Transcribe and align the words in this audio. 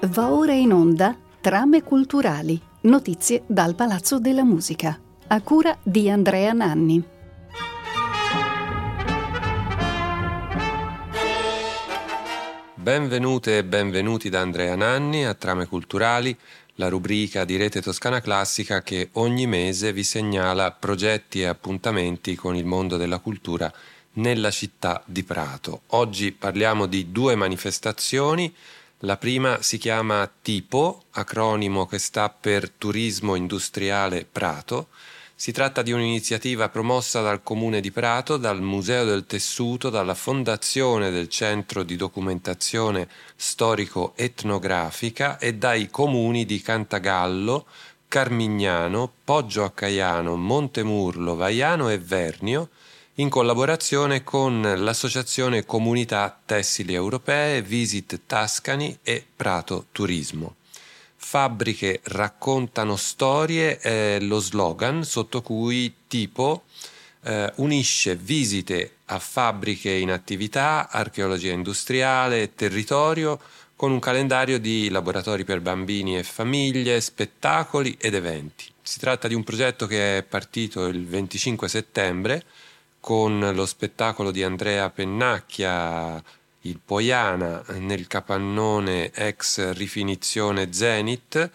Va 0.00 0.30
ora 0.30 0.52
in 0.52 0.72
onda 0.72 1.16
Trame 1.40 1.82
culturali, 1.82 2.60
notizie 2.82 3.42
dal 3.46 3.74
Palazzo 3.74 4.20
della 4.20 4.44
Musica, 4.44 4.96
a 5.26 5.40
cura 5.40 5.76
di 5.82 6.08
Andrea 6.08 6.52
Nanni. 6.52 7.02
Benvenute 12.74 13.58
e 13.58 13.64
benvenuti 13.64 14.28
da 14.28 14.40
Andrea 14.40 14.76
Nanni 14.76 15.24
a 15.24 15.34
Trame 15.34 15.66
culturali, 15.66 16.36
la 16.76 16.88
rubrica 16.88 17.44
di 17.44 17.56
Rete 17.56 17.82
Toscana 17.82 18.20
Classica 18.20 18.82
che 18.82 19.10
ogni 19.12 19.46
mese 19.46 19.92
vi 19.92 20.04
segnala 20.04 20.70
progetti 20.72 21.40
e 21.40 21.46
appuntamenti 21.46 22.34
con 22.34 22.56
il 22.56 22.64
mondo 22.64 22.96
della 22.96 23.18
cultura 23.18 23.72
nella 24.14 24.50
città 24.50 25.02
di 25.06 25.22
Prato. 25.22 25.82
Oggi 25.88 26.32
parliamo 26.32 26.86
di 26.86 27.10
due 27.12 27.34
manifestazioni 27.34 28.52
la 29.04 29.16
prima 29.16 29.62
si 29.62 29.78
chiama 29.78 30.30
TIPO, 30.42 31.06
acronimo 31.12 31.86
che 31.86 31.98
sta 31.98 32.28
per 32.28 32.70
Turismo 32.70 33.34
Industriale 33.34 34.24
Prato. 34.30 34.90
Si 35.42 35.50
tratta 35.50 35.82
di 35.82 35.90
un'iniziativa 35.90 36.68
promossa 36.68 37.20
dal 37.20 37.42
Comune 37.42 37.80
di 37.80 37.90
Prato, 37.90 38.36
dal 38.36 38.62
Museo 38.62 39.04
del 39.04 39.26
Tessuto, 39.26 39.90
dalla 39.90 40.14
Fondazione 40.14 41.10
del 41.10 41.28
Centro 41.28 41.82
di 41.82 41.96
Documentazione 41.96 43.08
Storico-Etnografica 43.34 45.40
e 45.40 45.54
dai 45.54 45.90
comuni 45.90 46.44
di 46.44 46.60
Cantagallo, 46.60 47.66
Carmignano, 48.06 49.12
Poggio 49.24 49.64
Accaiano, 49.64 50.36
Montemurlo, 50.36 51.34
Vaiano 51.34 51.88
e 51.88 51.98
Vernio, 51.98 52.68
in 53.14 53.28
collaborazione 53.28 54.22
con 54.22 54.62
l'Associazione 54.62 55.66
Comunità 55.66 56.38
Tessili 56.46 56.94
Europee, 56.94 57.62
Visit 57.62 58.20
Tascani 58.28 58.96
e 59.02 59.26
Prato 59.34 59.86
Turismo. 59.90 60.54
Fabbriche 61.24 62.00
raccontano 62.04 62.96
storie 62.96 63.78
è 63.78 64.18
lo 64.20 64.38
slogan 64.38 65.02
sotto 65.04 65.40
cui 65.40 65.94
Tipo 66.06 66.64
eh, 67.22 67.50
unisce 67.56 68.16
visite 68.16 68.96
a 69.06 69.18
fabbriche 69.18 69.90
in 69.90 70.10
attività, 70.10 70.90
archeologia 70.90 71.52
industriale, 71.52 72.54
territorio, 72.54 73.40
con 73.76 73.92
un 73.92 73.98
calendario 73.98 74.58
di 74.58 74.90
laboratori 74.90 75.44
per 75.44 75.60
bambini 75.60 76.18
e 76.18 76.22
famiglie, 76.22 77.00
spettacoli 77.00 77.96
ed 77.98 78.14
eventi. 78.14 78.66
Si 78.82 78.98
tratta 78.98 79.26
di 79.26 79.34
un 79.34 79.44
progetto 79.44 79.86
che 79.86 80.18
è 80.18 80.22
partito 80.22 80.86
il 80.86 81.06
25 81.06 81.68
settembre 81.68 82.44
con 83.00 83.40
lo 83.54 83.64
spettacolo 83.64 84.30
di 84.30 84.42
Andrea 84.42 84.90
Pennacchia, 84.90 86.22
il 86.62 86.78
Poiana, 86.84 87.62
nel 87.78 88.06
capannone 88.06 89.10
ex 89.12 89.72
rifinizione 89.72 90.72
Zenit, 90.72 91.50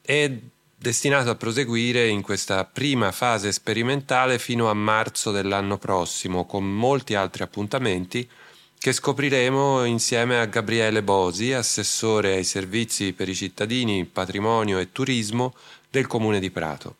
è 0.00 0.32
destinato 0.78 1.30
a 1.30 1.34
proseguire 1.34 2.06
in 2.06 2.22
questa 2.22 2.64
prima 2.64 3.12
fase 3.12 3.52
sperimentale 3.52 4.38
fino 4.38 4.68
a 4.68 4.74
marzo 4.74 5.30
dell'anno 5.30 5.78
prossimo, 5.78 6.46
con 6.46 6.64
molti 6.64 7.14
altri 7.14 7.42
appuntamenti 7.42 8.28
che 8.78 8.92
scopriremo 8.92 9.84
insieme 9.84 10.38
a 10.38 10.44
Gabriele 10.44 11.02
Bosi, 11.02 11.52
assessore 11.52 12.34
ai 12.34 12.44
servizi 12.44 13.12
per 13.14 13.28
i 13.28 13.34
cittadini, 13.34 14.04
patrimonio 14.04 14.78
e 14.78 14.92
turismo 14.92 15.54
del 15.90 16.06
Comune 16.06 16.40
di 16.40 16.50
Prato. 16.50 16.96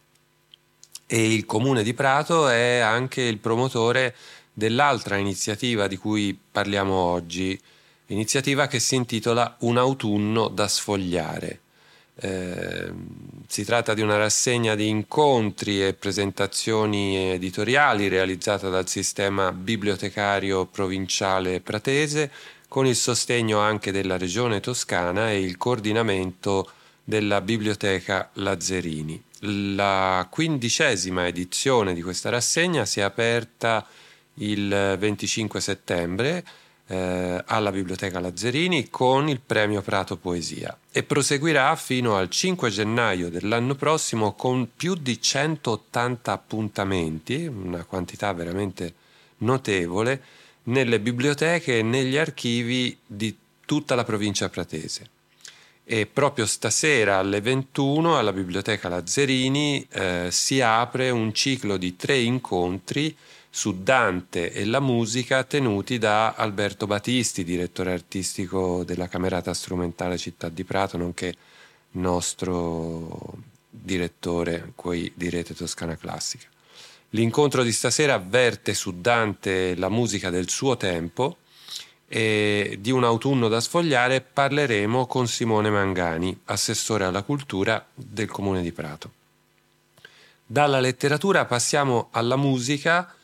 E 1.06 1.32
il 1.32 1.46
Comune 1.46 1.84
di 1.84 1.94
Prato 1.94 2.48
è 2.48 2.78
anche 2.78 3.22
il 3.22 3.38
promotore 3.38 4.16
dell'altra 4.58 5.18
iniziativa 5.18 5.86
di 5.86 5.98
cui 5.98 6.38
parliamo 6.50 6.94
oggi, 6.94 7.60
iniziativa 8.06 8.66
che 8.68 8.80
si 8.80 8.94
intitola 8.94 9.54
Un 9.60 9.76
autunno 9.76 10.48
da 10.48 10.66
sfogliare. 10.66 11.60
Eh, 12.18 12.90
si 13.46 13.64
tratta 13.66 13.92
di 13.92 14.00
una 14.00 14.16
rassegna 14.16 14.74
di 14.74 14.88
incontri 14.88 15.84
e 15.84 15.92
presentazioni 15.92 17.32
editoriali 17.32 18.08
realizzata 18.08 18.70
dal 18.70 18.88
sistema 18.88 19.52
bibliotecario 19.52 20.64
provinciale 20.64 21.60
pratese 21.60 22.32
con 22.66 22.86
il 22.86 22.96
sostegno 22.96 23.58
anche 23.58 23.92
della 23.92 24.16
regione 24.16 24.60
toscana 24.60 25.30
e 25.30 25.42
il 25.42 25.58
coordinamento 25.58 26.70
della 27.04 27.42
biblioteca 27.42 28.30
Lazzerini. 28.34 29.22
La 29.40 30.26
quindicesima 30.30 31.26
edizione 31.26 31.92
di 31.92 32.00
questa 32.00 32.30
rassegna 32.30 32.86
si 32.86 33.00
è 33.00 33.02
aperta 33.02 33.86
il 34.36 34.96
25 34.98 35.60
settembre 35.60 36.44
eh, 36.88 37.42
alla 37.44 37.72
Biblioteca 37.72 38.20
Lazzarini 38.20 38.88
con 38.90 39.28
il 39.28 39.40
premio 39.44 39.82
Prato 39.82 40.16
Poesia 40.16 40.76
e 40.90 41.02
proseguirà 41.02 41.74
fino 41.76 42.16
al 42.16 42.30
5 42.30 42.70
gennaio 42.70 43.28
dell'anno 43.28 43.74
prossimo 43.74 44.34
con 44.34 44.68
più 44.76 44.94
di 44.94 45.20
180 45.20 46.32
appuntamenti, 46.32 47.46
una 47.46 47.84
quantità 47.84 48.32
veramente 48.32 48.94
notevole, 49.38 50.22
nelle 50.64 51.00
biblioteche 51.00 51.78
e 51.78 51.82
negli 51.82 52.16
archivi 52.16 52.96
di 53.04 53.36
tutta 53.64 53.94
la 53.94 54.04
provincia 54.04 54.48
pratese. 54.48 55.10
E 55.84 56.06
proprio 56.06 56.46
stasera 56.46 57.18
alle 57.18 57.40
21 57.40 58.18
alla 58.18 58.32
Biblioteca 58.32 58.88
Lazzerini 58.88 59.86
eh, 59.88 60.28
si 60.30 60.60
apre 60.60 61.10
un 61.10 61.32
ciclo 61.32 61.76
di 61.76 61.94
tre 61.94 62.18
incontri 62.18 63.16
su 63.56 63.82
Dante 63.82 64.52
e 64.52 64.66
la 64.66 64.80
musica 64.80 65.42
tenuti 65.42 65.96
da 65.96 66.34
Alberto 66.34 66.86
Battisti, 66.86 67.42
direttore 67.42 67.90
artistico 67.90 68.84
della 68.84 69.08
Camerata 69.08 69.54
Strumentale 69.54 70.18
Città 70.18 70.50
di 70.50 70.62
Prato, 70.62 70.98
nonché 70.98 71.34
nostro 71.92 73.32
direttore 73.70 74.74
di 75.14 75.30
Rete 75.30 75.54
Toscana 75.54 75.96
Classica. 75.96 76.46
L'incontro 77.10 77.62
di 77.62 77.72
stasera 77.72 78.12
avverte 78.12 78.74
su 78.74 79.00
Dante 79.00 79.74
la 79.74 79.88
musica 79.88 80.28
del 80.28 80.50
suo 80.50 80.76
tempo 80.76 81.38
e 82.06 82.76
di 82.78 82.90
un 82.90 83.04
autunno 83.04 83.48
da 83.48 83.60
sfogliare 83.60 84.20
parleremo 84.20 85.06
con 85.06 85.26
Simone 85.26 85.70
Mangani, 85.70 86.38
assessore 86.44 87.04
alla 87.04 87.22
cultura 87.22 87.86
del 87.94 88.28
Comune 88.28 88.60
di 88.60 88.72
Prato. 88.72 89.12
Dalla 90.44 90.78
letteratura 90.78 91.46
passiamo 91.46 92.08
alla 92.10 92.36
musica 92.36 93.15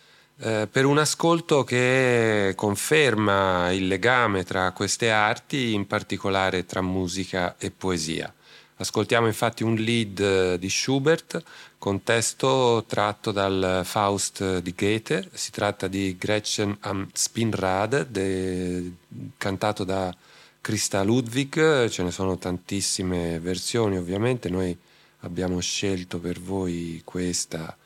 eh, 0.44 0.66
per 0.68 0.86
un 0.86 0.98
ascolto 0.98 1.62
che 1.62 2.52
conferma 2.56 3.70
il 3.70 3.86
legame 3.86 4.42
tra 4.42 4.72
queste 4.72 5.08
arti, 5.08 5.72
in 5.72 5.86
particolare 5.86 6.66
tra 6.66 6.82
musica 6.82 7.54
e 7.58 7.70
poesia. 7.70 8.32
Ascoltiamo 8.74 9.28
infatti 9.28 9.62
un 9.62 9.76
lead 9.76 10.18
eh, 10.18 10.58
di 10.58 10.68
Schubert 10.68 11.40
con 11.78 12.02
testo 12.02 12.84
tratto 12.88 13.30
dal 13.30 13.82
Faust 13.84 14.58
di 14.58 14.74
Goethe. 14.76 15.28
Si 15.32 15.52
tratta 15.52 15.86
di 15.86 16.16
Gretchen 16.18 16.76
am 16.80 17.08
Spinrad, 17.12 18.08
de, 18.08 18.94
cantato 19.38 19.84
da 19.84 20.12
Christa 20.60 21.04
Ludwig. 21.04 21.86
Ce 21.88 22.02
ne 22.02 22.10
sono 22.10 22.36
tantissime 22.36 23.38
versioni, 23.38 23.96
ovviamente. 23.96 24.48
Noi 24.48 24.76
abbiamo 25.20 25.60
scelto 25.60 26.18
per 26.18 26.40
voi 26.40 27.00
questa 27.04 27.76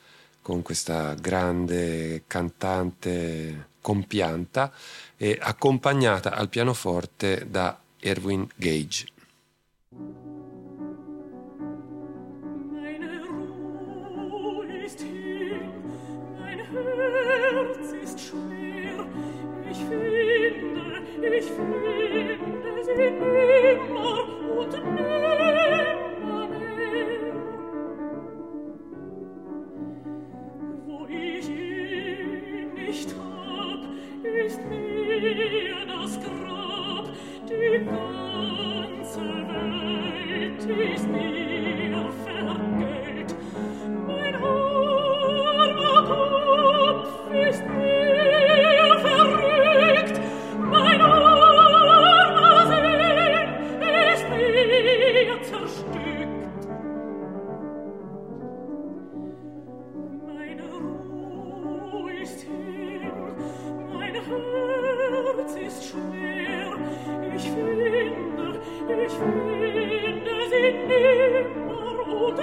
con 0.47 0.61
questa 0.61 1.13
grande 1.15 2.23
cantante 2.25 3.71
compianta 3.81 4.71
e 5.17 5.37
accompagnata 5.41 6.33
al 6.35 6.47
pianoforte 6.47 7.47
da 7.49 7.77
Erwin 7.99 8.47
Gage. 8.55 9.16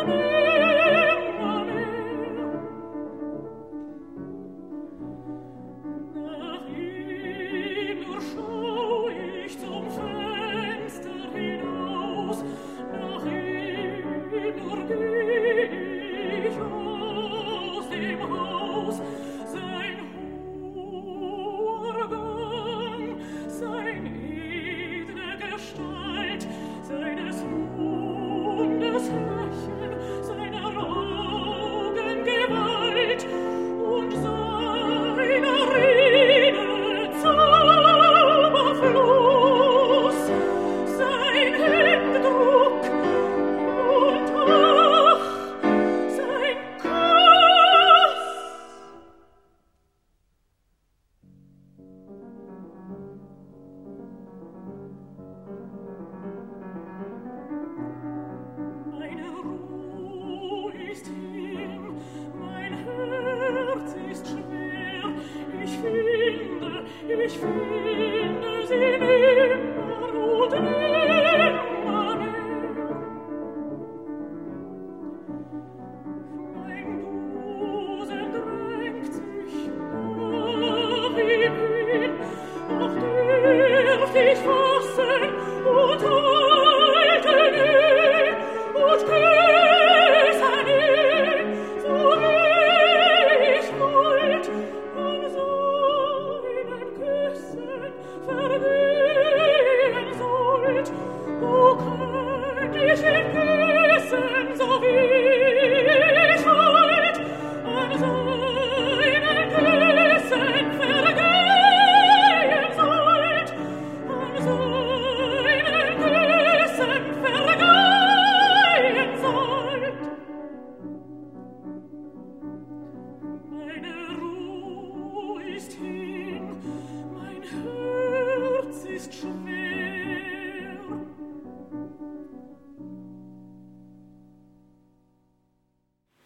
mir, 0.06 1.03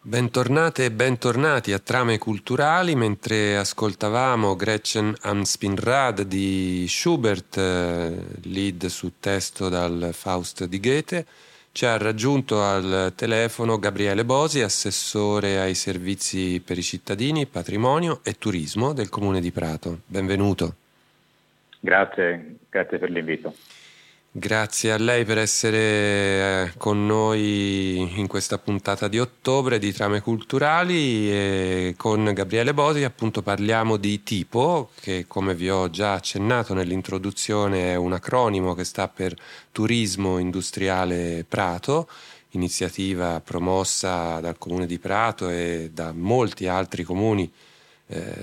Bentornate 0.09 0.85
e 0.85 0.91
bentornati 0.91 1.71
a 1.71 1.77
Trame 1.77 2.17
Culturali 2.17 2.95
mentre 2.95 3.55
ascoltavamo 3.57 4.55
Gretchen 4.55 5.13
am 5.21 5.43
di 6.25 6.87
Schubert, 6.87 7.55
eh, 7.57 8.15
lead 8.45 8.87
su 8.87 9.19
testo 9.19 9.69
dal 9.69 10.09
Faust 10.13 10.65
di 10.65 10.79
Goethe. 10.79 11.27
Ci 11.71 11.85
ha 11.85 11.95
raggiunto 11.97 12.63
al 12.63 13.13
telefono 13.15 13.77
Gabriele 13.77 14.25
Bosi, 14.25 14.61
assessore 14.61 15.59
ai 15.59 15.75
servizi 15.75 16.59
per 16.59 16.79
i 16.79 16.83
cittadini, 16.83 17.45
patrimonio 17.45 18.21
e 18.23 18.33
turismo 18.39 18.93
del 18.93 19.09
Comune 19.09 19.39
di 19.39 19.51
Prato. 19.51 19.99
Benvenuto. 20.07 20.73
Grazie, 21.79 22.55
grazie 22.67 22.97
per 22.97 23.11
l'invito. 23.11 23.53
Grazie 24.31 24.91
a 24.91 24.97
lei 24.97 25.25
per 25.25 25.39
essere 25.39 26.67
eh, 26.67 26.73
con 26.77 27.07
noi 27.07 28.19
in 28.19 28.27
questa 28.27 28.59
puntata 28.59 29.07
di 29.07 29.17
ottobre 29.17 29.79
di 29.79 29.91
Trame 29.91 30.21
Culturali 30.21 31.31
e 31.31 31.95
con 31.97 32.31
Gabriele 32.31 32.75
Bosi 32.75 33.03
appunto 33.03 33.41
parliamo 33.41 33.97
di 33.97 34.21
tipo 34.21 34.91
che 35.01 35.25
come 35.27 35.55
vi 35.55 35.71
ho 35.71 35.89
già 35.89 36.13
accennato 36.13 36.75
nell'introduzione 36.75 37.93
è 37.93 37.95
un 37.95 38.13
acronimo 38.13 38.75
che 38.75 38.83
sta 38.83 39.07
per 39.07 39.33
Turismo 39.71 40.37
Industriale 40.37 41.43
Prato, 41.49 42.07
iniziativa 42.51 43.41
promossa 43.41 44.39
dal 44.41 44.59
Comune 44.59 44.85
di 44.85 44.99
Prato 44.99 45.49
e 45.49 45.89
da 45.91 46.13
molti 46.13 46.67
altri 46.67 47.01
comuni 47.01 47.51
eh, 48.05 48.35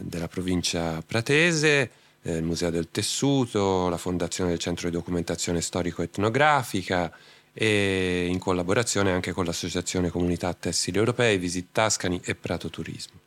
della 0.00 0.26
provincia 0.26 1.00
pratese 1.06 1.90
eh, 2.22 2.36
il 2.36 2.42
Museo 2.42 2.70
del 2.70 2.88
Tessuto, 2.90 3.88
la 3.88 3.96
Fondazione 3.96 4.50
del 4.50 4.58
Centro 4.58 4.88
di 4.88 4.96
Documentazione 4.96 5.60
Storico-Etnografica 5.60 7.12
e 7.52 8.26
in 8.28 8.38
collaborazione 8.38 9.12
anche 9.12 9.32
con 9.32 9.44
l'Associazione 9.44 10.08
Comunità 10.08 10.52
Tessili 10.54 10.98
Europei, 10.98 11.38
Visit 11.38 11.68
Tascani 11.72 12.20
e 12.24 12.34
Prato 12.34 12.70
Turismo. 12.70 13.20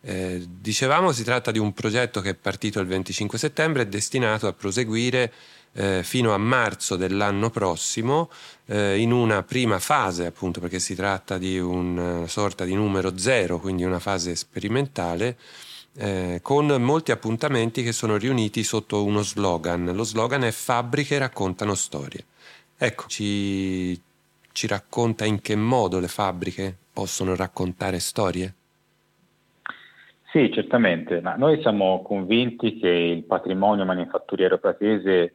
Eh, 0.00 0.46
dicevamo 0.48 1.10
si 1.10 1.24
tratta 1.24 1.50
di 1.50 1.58
un 1.58 1.72
progetto 1.72 2.20
che 2.20 2.30
è 2.30 2.34
partito 2.34 2.78
il 2.78 2.86
25 2.86 3.36
settembre 3.36 3.82
e 3.82 3.88
destinato 3.88 4.46
a 4.46 4.52
proseguire 4.52 5.32
eh, 5.72 6.02
fino 6.04 6.32
a 6.32 6.38
marzo 6.38 6.94
dell'anno 6.94 7.50
prossimo 7.50 8.30
eh, 8.66 9.00
in 9.00 9.10
una 9.10 9.42
prima 9.42 9.80
fase 9.80 10.26
appunto 10.26 10.60
perché 10.60 10.78
si 10.78 10.94
tratta 10.94 11.36
di 11.36 11.58
una 11.58 12.28
sorta 12.28 12.64
di 12.64 12.74
numero 12.74 13.18
zero 13.18 13.58
quindi 13.58 13.82
una 13.82 13.98
fase 13.98 14.36
sperimentale 14.36 15.36
eh, 15.98 16.38
con 16.42 16.66
molti 16.80 17.10
appuntamenti 17.10 17.82
che 17.82 17.92
sono 17.92 18.16
riuniti 18.16 18.62
sotto 18.62 19.04
uno 19.04 19.22
slogan. 19.22 19.92
Lo 19.94 20.04
slogan 20.04 20.44
è 20.44 20.52
Fabbriche 20.52 21.18
raccontano 21.18 21.74
storie. 21.74 22.24
Ecco, 22.78 23.06
ci, 23.08 24.00
ci 24.52 24.66
racconta 24.68 25.24
in 25.24 25.40
che 25.40 25.56
modo 25.56 25.98
le 25.98 26.06
fabbriche 26.06 26.76
possono 26.92 27.34
raccontare 27.34 27.98
storie? 27.98 28.54
Sì, 30.30 30.52
certamente, 30.52 31.20
ma 31.20 31.34
noi 31.34 31.60
siamo 31.62 32.02
convinti 32.02 32.78
che 32.78 32.88
il 32.88 33.24
patrimonio 33.24 33.84
manifatturiero 33.84 34.58
pratese, 34.58 35.34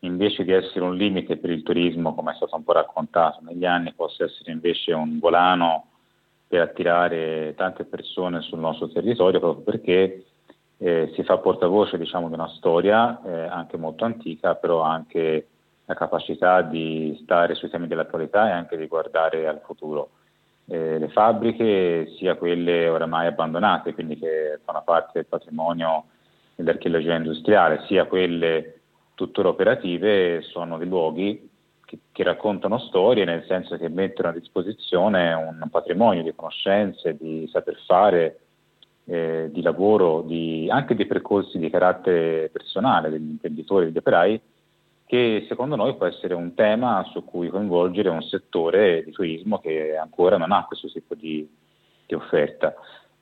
invece 0.00 0.44
di 0.44 0.52
essere 0.52 0.84
un 0.84 0.96
limite 0.96 1.38
per 1.38 1.48
il 1.48 1.62
turismo, 1.62 2.14
come 2.14 2.32
è 2.32 2.34
stato 2.34 2.56
un 2.56 2.64
po' 2.64 2.72
raccontato 2.72 3.40
negli 3.42 3.64
anni, 3.64 3.94
possa 3.94 4.24
essere 4.24 4.52
invece 4.52 4.92
un 4.92 5.18
volano 5.18 5.91
per 6.52 6.60
attirare 6.60 7.54
tante 7.56 7.84
persone 7.84 8.42
sul 8.42 8.58
nostro 8.58 8.86
territorio 8.88 9.40
proprio 9.40 9.64
perché 9.64 10.26
eh, 10.76 11.10
si 11.14 11.22
fa 11.22 11.38
portavoce 11.38 11.96
diciamo, 11.96 12.28
di 12.28 12.34
una 12.34 12.52
storia 12.58 13.22
eh, 13.24 13.46
anche 13.46 13.78
molto 13.78 14.04
antica, 14.04 14.54
però 14.54 14.82
anche 14.82 15.46
la 15.86 15.94
capacità 15.94 16.60
di 16.60 17.18
stare 17.22 17.54
sui 17.54 17.70
temi 17.70 17.86
dell'attualità 17.86 18.48
e 18.48 18.50
anche 18.50 18.76
di 18.76 18.86
guardare 18.86 19.48
al 19.48 19.62
futuro. 19.64 20.10
Eh, 20.66 20.98
le 20.98 21.08
fabbriche, 21.08 22.12
sia 22.18 22.34
quelle 22.34 22.86
oramai 22.86 23.28
abbandonate, 23.28 23.94
quindi 23.94 24.18
che 24.18 24.60
fanno 24.62 24.82
parte 24.84 25.12
del 25.14 25.26
patrimonio 25.26 26.04
dell'archeologia 26.54 27.14
industriale, 27.14 27.82
sia 27.86 28.04
quelle 28.04 28.80
tuttora 29.14 29.48
operative, 29.48 30.42
sono 30.42 30.76
dei 30.76 30.86
luoghi 30.86 31.48
che, 31.92 31.98
che, 32.10 32.22
raccontano 32.22 32.78
storie, 32.78 33.26
nel 33.26 33.44
senso 33.46 33.76
che 33.76 33.90
mettono 33.90 34.28
a 34.28 34.32
disposizione 34.32 35.34
un 35.34 35.68
patrimonio 35.70 36.22
di 36.22 36.32
conoscenze, 36.34 37.16
di 37.18 37.46
saper 37.52 37.78
fare, 37.86 38.40
eh, 39.04 39.50
di 39.52 39.60
lavoro, 39.60 40.22
di, 40.22 40.68
anche 40.70 40.94
di 40.94 41.04
percorsi 41.04 41.58
di 41.58 41.68
carattere 41.68 42.48
personale 42.48 43.10
degli 43.10 43.28
imprenditori, 43.28 43.86
degli 43.86 43.98
operai, 43.98 44.40
che 45.04 45.44
secondo 45.48 45.76
noi 45.76 45.94
può 45.96 46.06
essere 46.06 46.32
un 46.32 46.54
tema 46.54 47.06
su 47.12 47.22
cui 47.26 47.50
coinvolgere 47.50 48.08
un 48.08 48.22
settore 48.22 49.04
di 49.04 49.10
turismo 49.10 49.58
che 49.58 49.94
ancora 49.94 50.38
non 50.38 50.50
ha 50.50 50.64
questo 50.64 50.88
tipo 50.88 51.14
di, 51.14 51.46
di 52.06 52.14
offerta. 52.14 52.74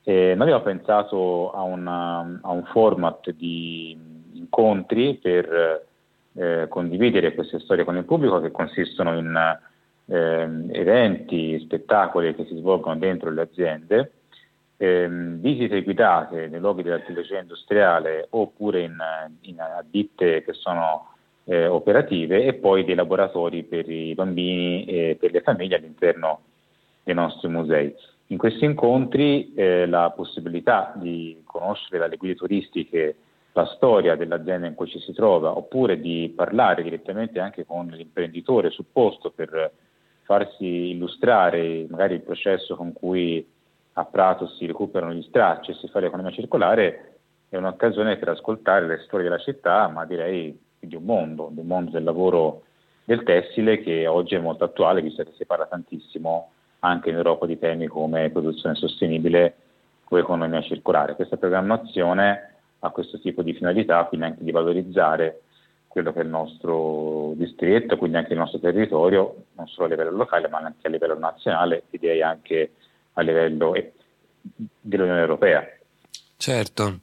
E 0.03 0.33
noi 0.33 0.43
abbiamo 0.43 0.63
pensato 0.63 1.51
a, 1.51 1.61
una, 1.63 2.39
a 2.41 2.51
un 2.51 2.63
format 2.71 3.31
di 3.31 3.97
incontri 4.31 5.15
per 5.15 5.89
eh, 6.33 6.67
condividere 6.69 7.33
queste 7.33 7.59
storie 7.59 7.83
con 7.83 7.97
il 7.97 8.05
pubblico 8.05 8.39
che 8.39 8.51
consistono 8.51 9.17
in 9.17 9.59
eh, 10.05 10.49
eventi, 10.71 11.59
spettacoli 11.59 12.35
che 12.35 12.45
si 12.45 12.55
svolgono 12.57 12.97
dentro 12.97 13.31
le 13.31 13.41
aziende, 13.41 14.11
eh, 14.77 15.07
visite 15.09 15.83
guidate 15.83 16.47
nei 16.47 16.59
luoghi 16.59 16.83
dell'archeologia 16.83 17.39
industriale 17.39 18.27
oppure 18.31 18.81
in, 18.81 18.97
in 19.41 19.57
ditte 19.89 20.43
che 20.43 20.53
sono 20.53 21.09
eh, 21.43 21.67
operative 21.67 22.45
e 22.45 22.53
poi 22.53 22.83
dei 22.83 22.95
laboratori 22.95 23.63
per 23.63 23.89
i 23.89 24.13
bambini 24.13 24.85
e 24.85 25.17
per 25.19 25.31
le 25.31 25.41
famiglie 25.41 25.75
all'interno 25.75 26.41
dei 27.03 27.13
nostri 27.13 27.47
musei. 27.47 27.93
In 28.27 28.37
questi 28.37 28.65
incontri 28.65 29.53
eh, 29.53 29.85
la 29.85 30.11
possibilità 30.15 30.93
di 30.95 31.41
conoscere 31.45 31.99
dalle 31.99 32.15
guide 32.15 32.35
turistiche 32.35 33.15
la 33.53 33.65
storia 33.75 34.15
dell'azienda 34.15 34.67
in 34.67 34.75
cui 34.75 34.87
ci 34.87 34.99
si 34.99 35.13
trova, 35.13 35.57
oppure 35.57 35.99
di 35.99 36.31
parlare 36.35 36.83
direttamente 36.83 37.39
anche 37.39 37.65
con 37.65 37.87
l'imprenditore 37.87 38.69
sul 38.69 38.85
posto 38.91 39.31
per 39.31 39.71
farsi 40.23 40.91
illustrare 40.91 41.85
magari 41.89 42.15
il 42.15 42.21
processo 42.21 42.75
con 42.75 42.93
cui 42.93 43.45
a 43.93 44.05
Prato 44.05 44.47
si 44.47 44.65
recuperano 44.65 45.13
gli 45.13 45.23
stracci 45.23 45.71
e 45.71 45.73
si 45.75 45.87
fa 45.87 45.99
l'economia 45.99 46.31
circolare, 46.31 47.17
è 47.49 47.57
un'occasione 47.57 48.15
per 48.15 48.29
ascoltare 48.29 48.87
le 48.87 48.99
storie 48.99 49.27
della 49.27 49.41
città, 49.41 49.89
ma 49.89 50.05
direi 50.05 50.57
di 50.79 50.95
un 50.95 51.03
mondo, 51.03 51.49
di 51.51 51.59
un 51.59 51.67
mondo 51.67 51.91
del 51.91 52.03
lavoro 52.03 52.63
del 53.03 53.23
tessile 53.23 53.79
che 53.79 54.07
oggi 54.07 54.35
è 54.35 54.39
molto 54.39 54.63
attuale, 54.63 55.01
visto 55.01 55.23
che 55.23 55.33
si 55.35 55.45
parla 55.45 55.65
tantissimo 55.65 56.51
anche 56.79 57.09
in 57.09 57.15
Europa 57.15 57.45
di 57.45 57.59
temi 57.59 57.87
come 57.87 58.29
produzione 58.29 58.75
sostenibile 58.75 59.55
o 60.07 60.17
economia 60.17 60.61
circolare. 60.61 61.15
Questa 61.15 61.35
programmazione 61.35 62.51
ha 62.83 62.89
questo 62.89 63.19
tipo 63.19 63.41
di 63.41 63.53
finalità, 63.53 64.03
quindi 64.05 64.27
anche 64.27 64.43
di 64.43 64.51
valorizzare 64.51 65.41
quello 65.87 66.13
che 66.13 66.21
è 66.21 66.23
il 66.23 66.29
nostro 66.29 67.33
distretto, 67.35 67.97
quindi 67.97 68.17
anche 68.17 68.33
il 68.33 68.39
nostro 68.39 68.59
territorio, 68.59 69.45
non 69.55 69.67
solo 69.67 69.87
a 69.87 69.89
livello 69.89 70.11
locale 70.11 70.47
ma 70.47 70.59
anche 70.59 70.87
a 70.87 70.89
livello 70.89 71.17
nazionale 71.17 71.83
e 71.89 71.97
direi 71.99 72.21
anche 72.21 72.71
a 73.13 73.21
livello 73.21 73.73
dell'Unione 74.79 75.19
Europea. 75.19 75.67
Certo, 76.37 77.01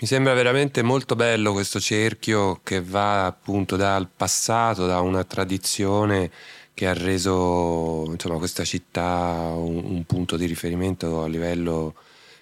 mi 0.00 0.06
sembra 0.06 0.32
veramente 0.32 0.82
molto 0.82 1.14
bello 1.14 1.52
questo 1.52 1.78
cerchio 1.78 2.60
che 2.62 2.80
va 2.80 3.26
appunto 3.26 3.76
dal 3.76 4.08
passato, 4.08 4.86
da 4.86 5.00
una 5.00 5.24
tradizione 5.24 6.30
che 6.72 6.86
ha 6.86 6.94
reso 6.94 8.04
insomma, 8.06 8.38
questa 8.38 8.64
città 8.64 9.52
un, 9.52 9.82
un 9.84 10.04
punto 10.04 10.36
di 10.36 10.46
riferimento 10.46 11.22
a 11.22 11.28
livello 11.28 11.96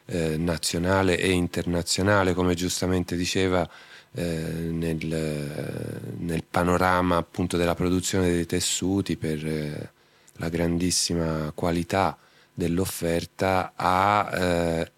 eh, 0.07 0.37
nazionale 0.37 1.19
e 1.19 1.31
internazionale, 1.31 2.35
come 2.35 2.55
giustamente 2.55 3.17
diceva 3.17 3.69
eh, 4.15 4.23
nel, 4.23 6.15
nel, 6.19 6.45
panorama 6.49 7.17
appunto 7.17 7.57
della 7.57 7.75
produzione 7.75 8.31
dei 8.31 8.47
tessuti 8.47 9.17
per 9.17 9.47
eh, 9.47 9.91
la 10.37 10.49
grandissima 10.49 11.53
qualità 11.55 12.17
dell'offerta 12.53 13.73
a, 13.75 14.31
eh, 14.33 14.93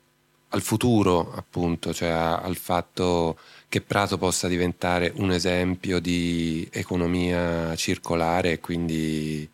al 0.51 0.63
futuro 0.63 1.33
appunto, 1.35 1.93
cioè 1.93 2.11
a, 2.11 2.39
al 2.39 2.57
fatto 2.57 3.39
che 3.69 3.81
Prato 3.81 4.19
possa 4.19 4.47
diventare 4.47 5.13
un 5.17 5.31
esempio 5.33 6.01
di 6.01 6.69
economia 6.71 7.75
circolare 7.77 8.53
e 8.53 8.61
quindi 8.61 9.49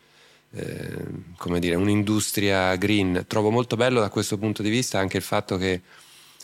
eh, 0.54 1.04
come 1.36 1.58
dire, 1.58 1.74
un'industria 1.74 2.76
green. 2.76 3.24
Trovo 3.26 3.50
molto 3.50 3.76
bello 3.76 4.00
da 4.00 4.08
questo 4.08 4.38
punto 4.38 4.62
di 4.62 4.70
vista 4.70 4.98
anche 4.98 5.16
il 5.16 5.22
fatto 5.22 5.56
che 5.56 5.80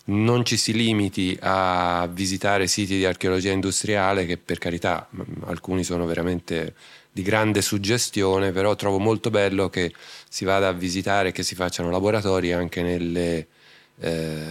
non 0.06 0.44
ci 0.44 0.56
si 0.56 0.72
limiti 0.72 1.36
a 1.40 2.08
visitare 2.10 2.66
siti 2.66 2.96
di 2.96 3.04
archeologia 3.04 3.52
industriale 3.52 4.26
che 4.26 4.38
per 4.38 4.58
carità 4.58 5.08
alcuni 5.44 5.84
sono 5.84 6.06
veramente 6.06 6.74
di 7.12 7.22
grande 7.22 7.60
suggestione, 7.62 8.52
però 8.52 8.74
trovo 8.76 8.98
molto 8.98 9.30
bello 9.30 9.68
che 9.68 9.92
si 10.28 10.44
vada 10.44 10.68
a 10.68 10.72
visitare, 10.72 11.32
che 11.32 11.42
si 11.42 11.54
facciano 11.54 11.90
laboratori 11.90 12.52
anche 12.52 12.82
nelle, 12.82 13.46
eh, 13.98 14.50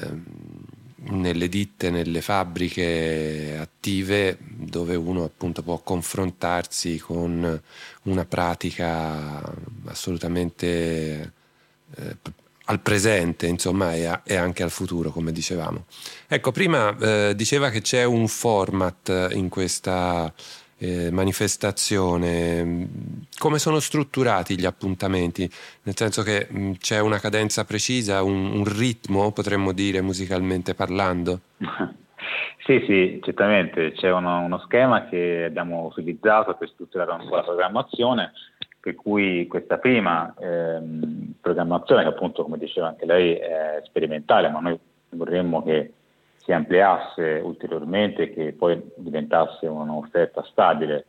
nelle 1.02 1.48
ditte, 1.48 1.90
nelle 1.90 2.22
fabbriche 2.22 3.58
attive 3.60 4.38
dove 4.40 4.96
uno 4.96 5.24
appunto 5.24 5.64
può 5.64 5.80
confrontarsi 5.80 6.98
con 6.98 7.62
una 8.04 8.26
pratica 8.26 9.42
assolutamente 9.86 11.34
eh, 11.96 12.18
al 12.66 12.80
presente, 12.82 13.48
insomma, 13.48 13.96
e, 13.96 14.06
a, 14.06 14.22
e, 14.24 14.36
anche 14.36 14.62
al 14.62 14.70
futuro, 14.70 15.10
come 15.10 15.32
dicevamo. 15.32 15.86
Ecco, 16.28 16.52
prima 16.52 16.96
eh, 16.98 17.34
diceva 17.36 17.70
che 17.70 17.82
c'è 17.82 18.04
un 18.04 18.28
format 18.28 19.30
in 19.32 19.50
questa 19.50 20.32
eh, 20.80 21.12
manifestazione. 21.12 22.88
Come 23.38 23.60
sono 23.60 23.80
strutturati 23.80 24.58
gli 24.58 24.66
appuntamenti? 24.66 25.50
Nel 25.84 25.96
senso 25.96 26.24
che 26.24 26.48
mh, 26.50 26.72
c'è 26.80 27.00
una 27.00 27.20
cadenza 27.20 27.66
precisa, 27.66 28.24
un, 28.24 28.52
un 28.52 28.64
ritmo, 28.66 29.32
potremmo 29.32 29.72
dire, 29.74 30.02
musicalmente 30.02 30.74
parlando? 30.74 31.40
Sì, 32.70 32.84
sì, 32.86 33.20
certamente 33.24 33.94
c'è 33.94 34.12
uno, 34.12 34.42
uno, 34.42 34.60
schema 34.60 35.08
che 35.08 35.46
abbiamo 35.46 35.86
utilizzato 35.86 36.54
per 36.54 36.70
strutturare 36.70 37.12
un 37.14 37.28
po' 37.28 37.38
la 37.38 37.42
programmazione, 37.42 38.32
per 38.80 38.94
cui 38.94 39.48
questa 39.48 39.80
prima 39.80 40.32
ehm, 40.40 41.34
programmazione, 41.42 42.04
che 42.04 42.10
appunto 42.10 42.44
come 42.44 42.60
diceva 42.60 42.90
anche 42.90 43.08
lei 43.08 43.34
è 43.34 43.82
sperimentale, 43.86 44.50
ma 44.50 44.60
noi 44.60 44.78
vorremmo 45.10 45.64
che 45.64 45.94
si 46.44 46.52
ampliasse 46.52 47.42
ulteriormente 47.44 48.24
e 48.24 48.34
che 48.34 48.54
poi 48.54 48.82
diventasse 48.96 49.68
un'offerta 49.68 50.44
stabile, 50.50 51.06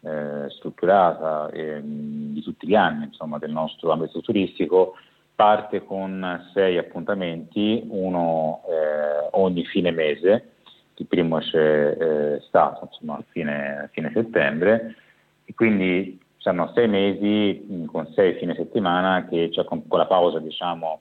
eh, 0.00 0.48
strutturata 0.50 1.50
eh, 1.50 1.80
di 1.82 2.40
tutti 2.42 2.66
gli 2.66 2.74
anni 2.74 3.06
insomma, 3.06 3.38
del 3.38 3.50
nostro 3.50 3.90
ambito 3.90 4.20
turistico, 4.20 4.94
parte 5.34 5.84
con 5.84 6.48
sei 6.52 6.78
appuntamenti, 6.78 7.82
uno 7.88 8.62
eh, 8.68 9.28
ogni 9.32 9.64
fine 9.64 9.90
mese 9.90 10.52
il 10.98 11.06
primo 11.06 11.38
c'è 11.38 11.96
eh, 11.98 12.40
stato 12.46 12.88
insomma, 12.90 13.14
a 13.18 13.24
fine, 13.30 13.88
fine, 13.92 14.10
settembre 14.12 14.96
e 15.44 15.54
quindi 15.54 16.20
saranno 16.38 16.72
sei 16.74 16.88
mesi 16.88 17.86
con 17.86 18.08
sei 18.14 18.34
fine 18.34 18.54
settimana 18.54 19.26
che 19.28 19.50
ci 19.50 19.64
con 19.64 19.82
la 19.90 20.06
pausa 20.06 20.38
diciamo 20.38 21.00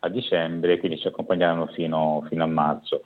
a 0.00 0.08
dicembre, 0.08 0.78
quindi 0.78 0.98
ci 0.98 1.08
accompagneranno 1.08 1.66
fino, 1.68 2.24
fino 2.28 2.44
a 2.44 2.46
marzo. 2.46 3.02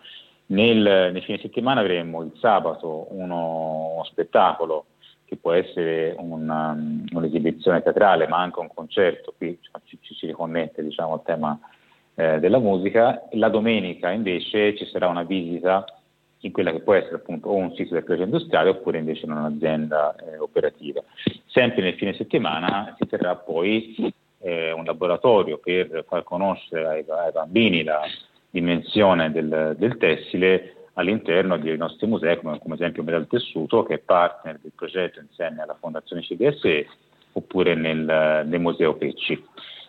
Nel, 0.47 1.11
nel, 1.13 1.23
fine 1.23 1.39
settimana 1.39 1.81
avremo 1.81 2.23
il 2.23 2.33
sabato 2.39 3.07
uno, 3.11 3.93
uno 3.95 4.05
spettacolo 4.05 4.87
che 5.25 5.37
può 5.37 5.53
essere 5.53 6.15
una, 6.19 6.73
um, 6.73 7.07
un'esibizione 7.11 7.83
teatrale 7.83 8.29
ma 8.29 8.39
anche 8.39 8.61
un 8.61 8.69
concerto, 8.73 9.33
qui 9.37 9.59
ci, 9.85 9.99
ci 10.03 10.15
si 10.15 10.27
riconnette 10.27 10.83
diciamo, 10.83 11.15
al 11.15 11.23
tema 11.23 11.59
eh, 12.15 12.39
della 12.39 12.59
musica. 12.59 13.27
La 13.33 13.49
domenica 13.49 14.11
invece 14.11 14.77
ci 14.77 14.85
sarà 14.87 15.09
una 15.09 15.23
visita 15.23 15.85
in 16.41 16.53
quella 16.53 16.73
che 16.73 16.81
può 16.81 16.95
essere 16.95 17.17
appunto 17.17 17.49
o 17.49 17.55
un 17.55 17.75
sito 17.75 17.95
del 17.95 18.05
progetto 18.05 18.27
industriale 18.27 18.71
oppure 18.71 18.99
invece 18.99 19.25
in 19.25 19.33
un'azienda 19.33 20.15
eh, 20.17 20.39
operativa. 20.39 21.03
Sempre 21.47 21.83
nel 21.83 21.95
fine 21.95 22.15
settimana 22.15 22.95
si 22.99 23.07
terrà 23.07 23.35
poi 23.37 24.13
eh, 24.43 24.73
un 24.73 24.85
laboratorio 24.85 25.59
per 25.59 26.05
far 26.07 26.23
conoscere 26.25 26.87
ai, 26.87 27.05
ai 27.09 27.33
bambini 27.33 27.83
la 27.83 28.03
dimensione 28.51 29.33
del, 29.33 29.75
del, 29.79 29.97
tessile 29.97 30.75
all'interno 30.95 31.57
dei 31.57 31.77
nostri 31.77 32.07
musei, 32.07 32.39
come, 32.39 32.59
come 32.59 32.75
esempio 32.75 33.03
Museo 33.03 33.19
del 33.19 33.29
Tessuto, 33.29 33.85
che 33.85 33.95
è 33.95 33.99
partner 33.99 34.59
del 34.61 34.73
progetto 34.75 35.21
insieme 35.21 35.63
alla 35.63 35.77
Fondazione 35.79 36.23
CDSE, 36.23 36.87
oppure 37.33 37.75
nel, 37.75 38.45
nel 38.47 38.61
Museo 38.61 38.95
Pecci. 38.95 39.43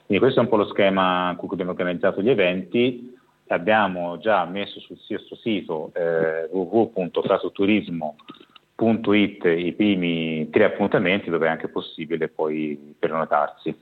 Quindi 0.05 0.23
questo 0.23 0.39
è 0.39 0.43
un 0.43 0.49
po' 0.49 0.57
lo 0.57 0.67
schema 0.67 1.33
con 1.37 1.47
cui 1.47 1.55
abbiamo 1.55 1.71
organizzato 1.71 2.21
gli 2.21 2.29
eventi 2.29 3.15
abbiamo 3.47 4.19
già 4.19 4.45
messo 4.45 4.79
sul 4.79 4.97
nostro 5.07 5.35
sito 5.35 5.91
eh, 5.93 6.47
www.casoturismo.it 6.51 9.45
i 9.45 9.73
primi 9.73 10.49
tre 10.49 10.63
appuntamenti 10.65 11.29
dove 11.29 11.45
è 11.47 11.49
anche 11.49 11.67
possibile 11.67 12.29
poi 12.29 12.95
prenotarsi. 12.97 13.77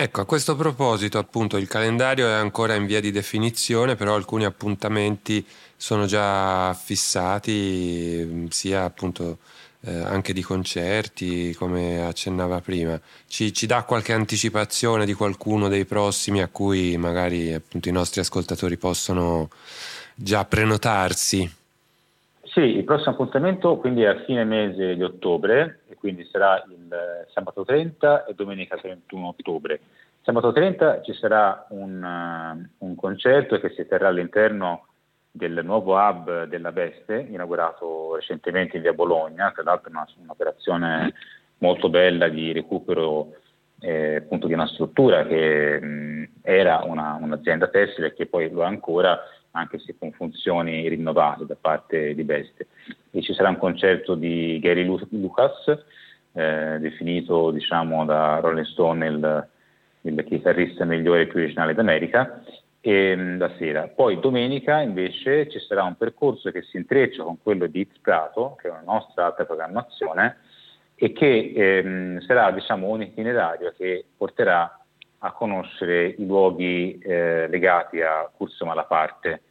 Ecco, 0.00 0.20
a 0.20 0.26
questo 0.26 0.54
proposito 0.54 1.18
appunto 1.18 1.56
il 1.56 1.66
calendario 1.66 2.28
è 2.28 2.32
ancora 2.32 2.76
in 2.76 2.86
via 2.86 3.00
di 3.00 3.10
definizione, 3.10 3.96
però 3.96 4.14
alcuni 4.14 4.44
appuntamenti 4.44 5.44
sono 5.76 6.06
già 6.06 6.72
fissati, 6.72 8.46
sia 8.48 8.84
appunto 8.84 9.38
eh, 9.80 9.92
anche 9.92 10.32
di 10.32 10.40
concerti, 10.40 11.52
come 11.54 12.00
accennava 12.06 12.60
prima. 12.60 13.00
Ci, 13.26 13.52
ci, 13.52 13.66
dà 13.66 13.82
qualche 13.82 14.12
anticipazione 14.12 15.04
di 15.04 15.14
qualcuno 15.14 15.66
dei 15.66 15.84
prossimi 15.84 16.42
a 16.42 16.46
cui 16.46 16.96
magari 16.96 17.52
appunto, 17.52 17.88
i 17.88 17.92
nostri 17.92 18.20
ascoltatori 18.20 18.76
possono 18.76 19.50
già 20.14 20.44
prenotarsi? 20.44 21.57
Sì, 22.58 22.76
il 22.76 22.82
prossimo 22.82 23.12
appuntamento 23.12 23.76
quindi 23.76 24.02
è 24.02 24.08
a 24.08 24.24
fine 24.24 24.42
mese 24.42 24.96
di 24.96 25.02
ottobre, 25.04 25.82
e 25.86 25.94
quindi 25.94 26.24
sarà 26.24 26.60
il 26.68 27.24
sabato 27.32 27.64
30 27.64 28.24
e 28.24 28.34
domenica 28.34 28.76
31 28.76 29.28
ottobre, 29.28 29.80
Sabato 30.22 30.50
30 30.50 31.02
ci 31.02 31.14
sarà 31.14 31.66
un, 31.68 32.02
uh, 32.02 32.84
un 32.84 32.94
concerto 32.96 33.60
che 33.60 33.70
si 33.70 33.86
terrà 33.86 34.08
all'interno 34.08 34.88
del 35.30 35.60
nuovo 35.62 35.94
hub 35.94 36.46
della 36.46 36.72
Veste, 36.72 37.28
inaugurato 37.30 38.16
recentemente 38.16 38.76
in 38.76 38.82
via 38.82 38.92
Bologna, 38.92 39.52
tra 39.52 39.62
l'altro 39.62 39.90
una, 39.90 40.04
un'operazione 40.20 41.14
molto 41.58 41.88
bella 41.88 42.28
di 42.28 42.50
recupero 42.50 43.34
eh, 43.80 44.16
appunto 44.16 44.48
di 44.48 44.54
una 44.54 44.66
struttura 44.66 45.24
che 45.24 45.80
mh, 45.80 46.28
era 46.42 46.82
una, 46.82 47.16
un'azienda 47.20 47.68
tessile 47.68 48.14
che 48.14 48.26
poi 48.26 48.50
lo 48.50 48.62
è 48.62 48.66
ancora, 48.66 49.20
anche 49.58 49.78
se 49.78 49.94
con 49.98 50.12
funzioni 50.12 50.88
rinnovate 50.88 51.46
da 51.46 51.56
parte 51.60 52.14
di 52.14 52.24
Beste. 52.24 52.68
E 53.10 53.22
ci 53.22 53.34
sarà 53.34 53.48
un 53.48 53.58
concerto 53.58 54.14
di 54.14 54.58
Gary 54.60 54.84
Lucas, 54.84 55.84
eh, 56.32 56.78
definito 56.78 57.50
diciamo, 57.50 58.04
da 58.04 58.38
Rolling 58.40 58.66
Stone 58.66 59.06
il, 59.06 59.48
il 60.02 60.24
chitarrista 60.24 60.84
migliore 60.84 61.22
e 61.22 61.26
più 61.26 61.40
originale 61.40 61.74
d'America, 61.74 62.42
e, 62.80 63.16
la 63.16 63.50
sera. 63.58 63.88
Poi 63.88 64.20
domenica 64.20 64.80
invece 64.80 65.48
ci 65.48 65.58
sarà 65.60 65.82
un 65.82 65.96
percorso 65.96 66.50
che 66.50 66.62
si 66.62 66.76
intreccia 66.76 67.22
con 67.22 67.40
quello 67.42 67.66
di 67.66 67.80
It's 67.80 67.98
Prato, 67.98 68.56
che 68.60 68.68
è 68.68 68.70
una 68.70 68.82
nostra 68.84 69.26
altra 69.26 69.44
programmazione, 69.44 70.38
e 70.94 71.12
che 71.12 71.52
ehm, 71.54 72.20
sarà 72.20 72.50
diciamo, 72.50 72.88
un 72.88 73.02
itinerario 73.02 73.72
che 73.76 74.04
porterà 74.16 74.78
a 75.18 75.32
conoscere 75.32 76.14
i 76.16 76.26
luoghi 76.26 76.98
eh, 76.98 77.48
legati 77.48 78.00
a 78.00 78.30
Curso 78.34 78.64
Malaparte. 78.64 79.42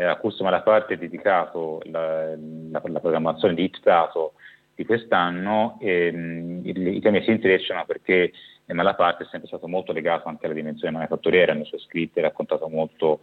Eh, 0.00 0.04
a 0.04 0.16
Curso 0.16 0.44
Malaparte 0.44 0.94
è 0.94 0.96
dedicato 0.96 1.82
la, 1.84 2.30
la, 2.34 2.82
la 2.82 3.00
programmazione 3.00 3.52
di 3.52 3.64
It 3.64 3.80
Prato 3.82 4.32
di 4.74 4.86
quest'anno 4.86 5.76
e 5.78 6.10
mh, 6.10 6.60
i, 6.64 6.96
i, 6.96 7.00
temi 7.00 7.22
si 7.22 7.30
intrecciano 7.30 7.84
perché 7.84 8.32
Malaparte 8.64 9.24
è 9.24 9.26
sempre 9.26 9.48
stato 9.48 9.68
molto 9.68 9.92
legato 9.92 10.28
anche 10.28 10.46
alla 10.46 10.54
dimensione 10.54 10.94
manifatturiera, 10.94 11.52
nelle 11.52 11.66
sue 11.66 11.80
scritte 11.80 12.20
ha 12.20 12.22
raccontato 12.22 12.66
molto 12.68 13.20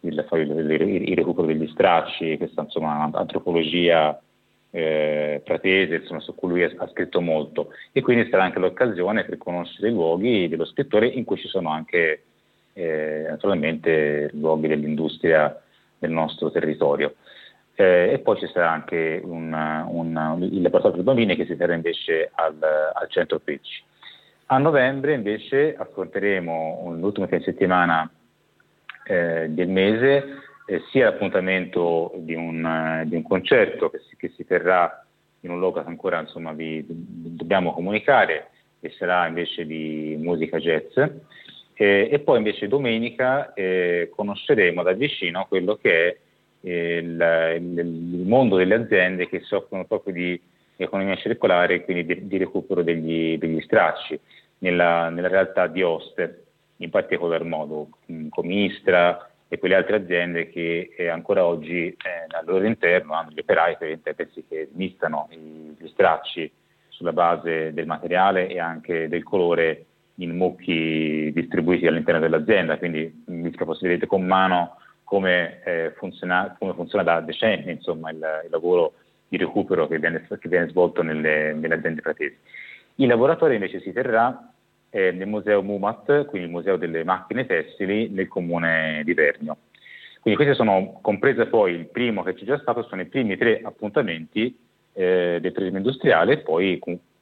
il, 0.00 0.12
il, 0.32 0.70
il, 0.70 1.08
il 1.08 1.16
recupero 1.16 1.46
degli 1.46 1.66
stracci, 1.68 2.36
questa 2.36 2.60
insomma 2.60 3.08
antropologia 3.10 4.20
eh, 4.70 5.40
Pratese, 5.42 5.94
insomma, 5.94 6.20
su 6.20 6.34
cui 6.34 6.50
lui 6.50 6.62
ha, 6.62 6.70
ha, 6.76 6.88
scritto 6.88 7.22
molto. 7.22 7.70
E 7.90 8.02
quindi 8.02 8.28
sarà 8.28 8.42
anche 8.42 8.58
l'occasione 8.58 9.24
per 9.24 9.38
conoscere 9.38 9.88
i 9.88 9.92
luoghi 9.92 10.46
dello 10.46 10.66
scrittore 10.66 11.06
in 11.06 11.24
cui 11.24 11.38
ci 11.38 11.48
sono 11.48 11.70
anche 11.70 12.24
eh, 12.74 13.24
naturalmente 13.30 14.28
luoghi 14.34 14.68
dell'industria 14.68 15.58
del 15.98 16.10
nostro 16.10 16.50
territorio. 16.50 17.14
Eh, 17.74 18.10
e 18.12 18.18
poi 18.18 18.38
ci 18.38 18.48
sarà 18.52 18.70
anche 18.70 19.20
un, 19.22 19.52
un, 19.52 20.38
il 20.50 20.62
laboratorio 20.62 20.96
per 20.96 21.04
bambini 21.04 21.36
che 21.36 21.46
si 21.46 21.56
terrà 21.56 21.74
invece 21.74 22.30
al, 22.34 22.56
al 22.60 23.08
centro 23.08 23.38
Pecci. 23.38 23.82
A 24.46 24.58
novembre 24.58 25.14
invece 25.14 25.76
affronteremo 25.76 26.94
l'ultimo 26.98 27.26
fine 27.26 27.42
settimana 27.42 28.10
eh, 29.04 29.46
del 29.50 29.68
mese 29.68 30.24
eh, 30.66 30.82
sia 30.90 31.04
l'appuntamento 31.04 32.12
di 32.16 32.34
un, 32.34 33.02
di 33.06 33.14
un 33.14 33.22
concerto 33.22 33.90
che 33.90 34.00
si, 34.08 34.16
che 34.16 34.32
si, 34.36 34.44
terrà 34.44 35.04
in 35.40 35.50
un 35.50 35.58
luogo 35.58 35.82
che 35.82 35.88
ancora 35.88 36.20
insomma, 36.20 36.52
vi 36.52 36.84
dobbiamo 36.86 37.72
comunicare, 37.72 38.50
che 38.80 38.90
sarà 38.98 39.26
invece 39.26 39.64
di 39.64 40.16
musica 40.18 40.58
jazz. 40.58 40.98
Eh, 41.80 42.08
e 42.10 42.18
poi 42.18 42.38
invece 42.38 42.66
domenica 42.66 43.52
eh, 43.54 44.10
conosceremo 44.12 44.82
da 44.82 44.94
vicino 44.94 45.46
quello 45.48 45.76
che 45.76 46.08
è 46.08 46.16
eh, 46.62 46.96
il, 46.96 47.78
il, 47.78 48.26
mondo 48.26 48.56
delle 48.56 48.74
aziende 48.74 49.28
che 49.28 49.42
si 49.42 49.54
occupano 49.54 49.84
proprio 49.84 50.12
di 50.12 50.40
economia 50.74 51.14
circolare 51.14 51.74
e 51.74 51.84
quindi 51.84 52.04
di, 52.04 52.26
di 52.26 52.36
recupero 52.36 52.82
degli, 52.82 53.38
degli 53.38 53.60
stracci 53.60 54.18
nella, 54.58 55.08
nella, 55.10 55.28
realtà 55.28 55.68
di 55.68 55.80
Oste, 55.82 56.46
in 56.78 56.90
particolar 56.90 57.44
modo, 57.44 57.90
come 58.28 58.54
Istra, 58.54 59.30
e 59.46 59.56
quelle 59.60 59.76
altre 59.76 59.96
aziende 59.98 60.48
che 60.48 60.92
eh, 60.96 61.06
ancora 61.06 61.44
oggi 61.44 61.86
eh, 61.86 61.96
al 62.28 62.44
loro 62.44 62.64
interno 62.64 63.12
hanno 63.14 63.30
gli 63.30 63.38
operai 63.38 63.76
pensi 63.78 64.44
che 64.48 64.68
smistano 64.72 65.28
gli 65.30 65.86
stracci 65.86 66.50
sulla 66.88 67.12
base 67.12 67.72
del 67.72 67.86
materiale 67.86 68.48
e 68.48 68.58
anche 68.58 69.06
del 69.08 69.22
colore 69.22 69.84
in 70.18 70.36
mucchi 70.36 71.30
distribuiti 71.32 71.86
all'interno 71.86 72.20
dell'azienda, 72.20 72.78
quindi 72.78 73.24
si 73.24 73.86
vedete 73.86 74.06
con 74.06 74.24
mano 74.24 74.76
come, 75.04 75.62
eh, 75.64 75.92
funziona, 75.96 76.54
come, 76.58 76.74
funziona, 76.74 77.04
da 77.04 77.20
decenni 77.20 77.72
insomma, 77.72 78.10
il, 78.10 78.16
il, 78.44 78.50
lavoro 78.50 78.94
di 79.28 79.36
recupero 79.36 79.86
che 79.86 79.98
viene, 79.98 80.26
che 80.26 80.48
viene 80.48 80.68
svolto 80.68 81.02
nelle, 81.02 81.54
nelle 81.54 81.74
aziende 81.74 82.02
fratesi. 82.02 82.36
Il 82.96 83.06
laboratorio 83.06 83.54
invece 83.54 83.80
si 83.80 83.92
terrà 83.92 84.52
eh, 84.90 85.12
nel 85.12 85.28
museo 85.28 85.62
MUMAT, 85.62 86.26
quindi 86.26 86.48
il 86.48 86.54
museo 86.54 86.76
delle 86.76 87.04
macchine 87.04 87.46
tessili 87.46 88.08
nel 88.08 88.28
comune 88.28 89.02
di 89.04 89.14
Vernio. 89.14 89.56
Quindi 90.20 90.42
questi 90.42 90.56
sono, 90.56 90.98
comprese 91.00 91.46
poi 91.46 91.74
il 91.74 91.86
primo 91.86 92.22
che 92.22 92.34
c'è 92.34 92.44
già 92.44 92.58
stato, 92.58 92.82
sono 92.82 93.00
i 93.00 93.06
primi 93.06 93.36
tre 93.36 93.60
appuntamenti 93.62 94.54
eh, 94.92 95.38
del 95.40 95.52
turismo 95.52 95.78
industriale 95.78 96.32
e 96.34 96.38
poi 96.38 96.78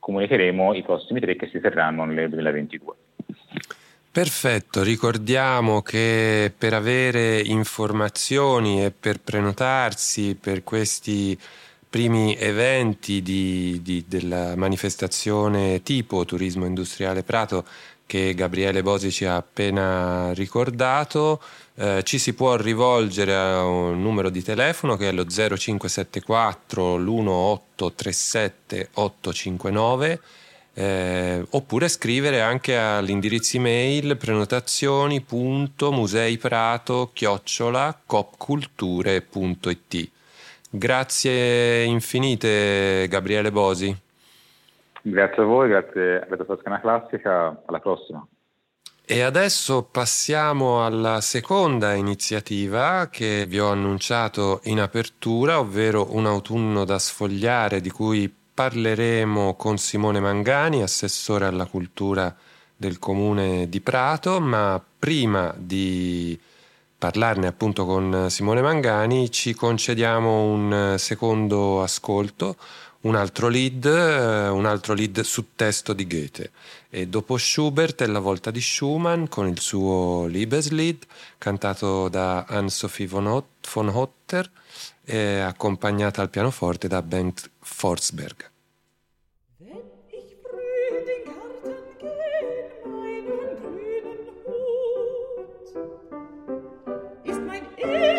comunicheremo 0.07 0.73
i 0.75 0.85
prossimi 0.85 1.19
tre 1.19 1.35
che 1.35 1.49
si 1.51 1.59
terranno 1.59 2.05
nel 2.05 2.29
2022. 2.29 2.95
Perfetto, 4.13 4.85
ricordiamo 4.85 5.83
che 5.83 6.53
per 6.57 6.75
avere 6.75 7.41
informazioni 7.41 8.85
e 8.85 8.93
per 8.93 9.19
prenotarsi 9.21 10.37
per 10.37 10.63
questi 10.63 11.37
primi 11.91 12.37
eventi 12.37 13.21
di, 13.21 13.81
di, 13.83 14.05
della 14.07 14.55
manifestazione 14.55 15.83
tipo 15.83 16.25
Turismo 16.25 16.67
Industriale 16.67 17.25
Prato 17.25 17.65
che 18.07 18.33
Gabriele 18.35 18.83
Bosi 18.83 19.11
ci 19.11 19.25
ha 19.25 19.35
appena 19.35 20.33
ricordato, 20.35 21.41
eh, 21.77 22.03
ci 22.03 22.19
si 22.19 22.35
può 22.35 22.57
rivolgere 22.57 23.35
a 23.35 23.65
un 23.65 24.01
numero 24.01 24.31
di 24.31 24.43
telefono 24.43 24.97
che 24.97 25.09
è 25.09 25.13
lo 25.13 25.27
0574 25.27 26.97
1837 26.97 28.89
859 28.95 30.21
eh, 30.79 31.43
oppure 31.51 31.89
scrivere 31.89 32.43
anche 32.43 32.77
all'indirizzo 32.77 33.57
email 33.57 34.17
prenotazioni.museiprato 34.17 37.13
copculture.it 38.05 40.11
Grazie 40.69 41.85
infinite 41.85 43.07
Gabriele 43.09 43.51
Bosi. 43.51 43.97
Grazie 45.01 45.43
a 45.43 45.47
voi, 45.47 45.69
grazie 45.69 46.17
a 46.17 46.27
Radio 46.29 46.45
Toscana 46.45 46.81
Classica, 46.81 47.63
alla 47.65 47.79
prossima. 47.79 48.27
E 49.09 49.21
adesso 49.21 49.85
passiamo 49.85 50.85
alla 50.85 51.21
seconda 51.21 51.95
iniziativa 51.95 53.09
che 53.09 53.47
vi 53.47 53.61
ho 53.61 53.71
annunciato 53.71 54.61
in 54.65 54.81
apertura, 54.81 55.61
ovvero 55.61 56.09
un 56.17 56.27
autunno 56.27 56.85
da 56.85 56.99
sfogliare 56.99 57.81
di 57.81 57.89
cui 57.89 58.29
parleremo 58.53 59.55
con 59.55 59.79
Simone 59.79 60.19
Mangani, 60.19 60.83
assessore 60.83 61.45
alla 61.45 61.67
cultura 61.67 62.35
del 62.77 62.99
comune 62.99 63.69
di 63.69 63.81
Prato, 63.81 64.41
ma 64.41 64.85
prima 64.99 65.55
di 65.57 66.37
parlarne 66.99 67.47
appunto 67.47 67.87
con 67.87 68.27
Simone 68.29 68.61
Mangani, 68.61 69.31
ci 69.31 69.55
concediamo 69.55 70.43
un 70.43 70.97
secondo 70.99 71.81
ascolto, 71.81 72.57
un 73.07 73.15
altro 73.15 73.49
lead, 73.49 73.85
eh, 73.85 74.49
un 74.49 74.67
altro 74.67 74.95
lead 74.95 75.21
su 75.21 75.55
testo 75.55 75.93
di 75.93 76.07
Goethe. 76.07 76.51
E 76.91 77.07
dopo 77.07 77.37
Schubert 77.39 78.03
è 78.03 78.07
la 78.07 78.19
volta 78.19 78.51
di 78.51 78.61
Schumann 78.61 79.27
con 79.29 79.47
il 79.47 79.61
suo 79.61 80.27
Liebeslied, 80.27 81.05
cantato 81.39 82.09
da 82.09 82.45
Anne-Sophie 82.45 83.07
von, 83.07 83.89
Hotter, 83.93 84.51
e 85.05 85.39
accompagnata 85.39 86.21
al 86.21 86.31
pianoforte 86.31 86.89
da 86.89 87.01
Bengt 87.03 87.49
Forsberg. 87.61 88.51
könnte, 97.27 97.41
mein 97.47 97.67
Herz 97.77 98.16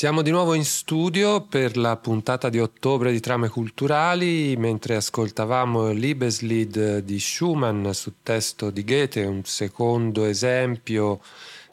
Siamo 0.00 0.22
di 0.22 0.30
nuovo 0.30 0.54
in 0.54 0.64
studio 0.64 1.42
per 1.42 1.76
la 1.76 1.94
puntata 1.98 2.48
di 2.48 2.58
ottobre 2.58 3.12
di 3.12 3.20
Trame 3.20 3.50
Culturali, 3.50 4.56
mentre 4.56 4.94
ascoltavamo 4.94 5.90
Liebeslied 5.90 7.00
di 7.00 7.20
Schumann 7.20 7.86
su 7.90 8.14
testo 8.22 8.70
di 8.70 8.82
Goethe, 8.82 9.26
un 9.26 9.44
secondo 9.44 10.24
esempio 10.24 11.20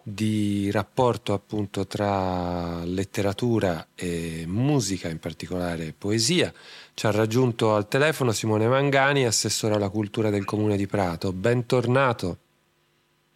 di 0.04 0.70
rapporto 0.72 1.32
appunto 1.32 1.88
tra 1.88 2.84
letteratura 2.84 3.88
e 3.96 4.44
musica, 4.46 5.08
in 5.08 5.20
particolare 5.20 5.96
poesia. 5.98 6.52
Ci 6.94 7.06
ha 7.06 7.12
raggiunto 7.12 7.76
al 7.76 7.88
telefono 7.88 8.34
Simone 8.34 8.68
Mangani, 8.68 9.26
assessore 9.26 9.76
alla 9.76 9.88
cultura 9.88 10.30
del 10.30 10.44
comune 10.44 10.76
di 10.76 10.86
Prato. 10.86 11.32
Bentornato. 11.32 12.38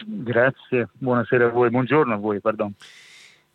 Grazie, 0.05 0.89
buonasera 0.91 1.45
a 1.45 1.49
voi, 1.49 1.69
buongiorno 1.69 2.13
a 2.13 2.17
voi, 2.17 2.41
pardon. 2.41 2.75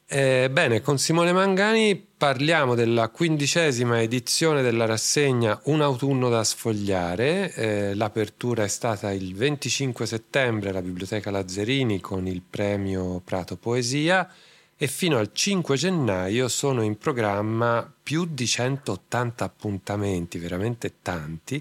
Eh, 0.09 0.49
bene, 0.53 0.83
con 0.83 0.99
Simone 0.99 1.33
Mangani 1.33 1.97
parliamo 1.97 2.77
della 2.77 3.09
quindicesima 3.09 4.01
edizione 4.01 4.63
della 4.63 4.85
rassegna 4.85 5.59
Un 5.65 5.81
autunno 5.81 6.29
da 6.29 6.45
sfogliare. 6.45 7.53
Eh, 7.53 7.95
l'apertura 7.95 8.63
è 8.63 8.69
stata 8.69 9.11
il 9.11 9.35
25 9.35 10.07
settembre 10.07 10.69
alla 10.69 10.81
Biblioteca 10.81 11.33
Lazzarini 11.33 11.99
con 11.99 12.29
il 12.29 12.41
premio 12.49 13.21
Prato 13.25 13.57
Poesia 13.57 14.31
e 14.77 14.87
fino 14.87 15.19
al 15.19 15.31
5 15.33 15.77
gennaio 15.77 16.47
sono 16.47 16.83
in 16.83 16.97
programma 16.99 17.93
più 18.01 18.27
di 18.27 18.47
180 18.47 19.45
appuntamenti, 19.45 20.39
veramente 20.39 20.99
tanti, 21.03 21.61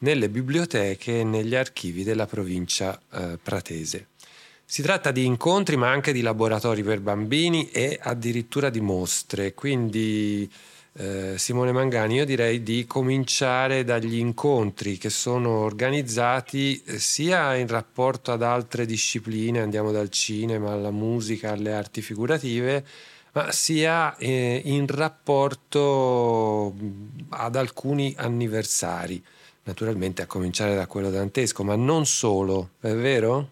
nelle 0.00 0.28
biblioteche 0.28 1.20
e 1.20 1.24
negli 1.24 1.54
archivi 1.54 2.04
della 2.04 2.26
provincia 2.26 3.00
eh, 3.10 3.38
pratese. 3.42 4.08
Si 4.68 4.82
tratta 4.82 5.12
di 5.12 5.24
incontri 5.24 5.76
ma 5.76 5.90
anche 5.90 6.12
di 6.12 6.22
laboratori 6.22 6.82
per 6.82 7.00
bambini 7.00 7.70
e 7.70 7.96
addirittura 8.02 8.68
di 8.68 8.80
mostre, 8.80 9.54
quindi 9.54 10.50
eh, 10.94 11.34
Simone 11.38 11.70
Mangani 11.70 12.16
io 12.16 12.24
direi 12.24 12.64
di 12.64 12.84
cominciare 12.84 13.84
dagli 13.84 14.16
incontri 14.16 14.98
che 14.98 15.08
sono 15.08 15.50
organizzati 15.50 16.82
eh, 16.84 16.98
sia 16.98 17.54
in 17.54 17.68
rapporto 17.68 18.32
ad 18.32 18.42
altre 18.42 18.86
discipline, 18.86 19.60
andiamo 19.60 19.92
dal 19.92 20.10
cinema 20.10 20.72
alla 20.72 20.90
musica, 20.90 21.52
alle 21.52 21.72
arti 21.72 22.02
figurative, 22.02 22.84
ma 23.34 23.52
sia 23.52 24.16
eh, 24.16 24.62
in 24.64 24.88
rapporto 24.88 26.74
ad 27.28 27.54
alcuni 27.54 28.14
anniversari, 28.18 29.22
naturalmente 29.62 30.22
a 30.22 30.26
cominciare 30.26 30.74
da 30.74 30.88
quello 30.88 31.10
dantesco, 31.10 31.62
ma 31.62 31.76
non 31.76 32.04
solo, 32.04 32.70
è 32.80 32.92
vero? 32.92 33.50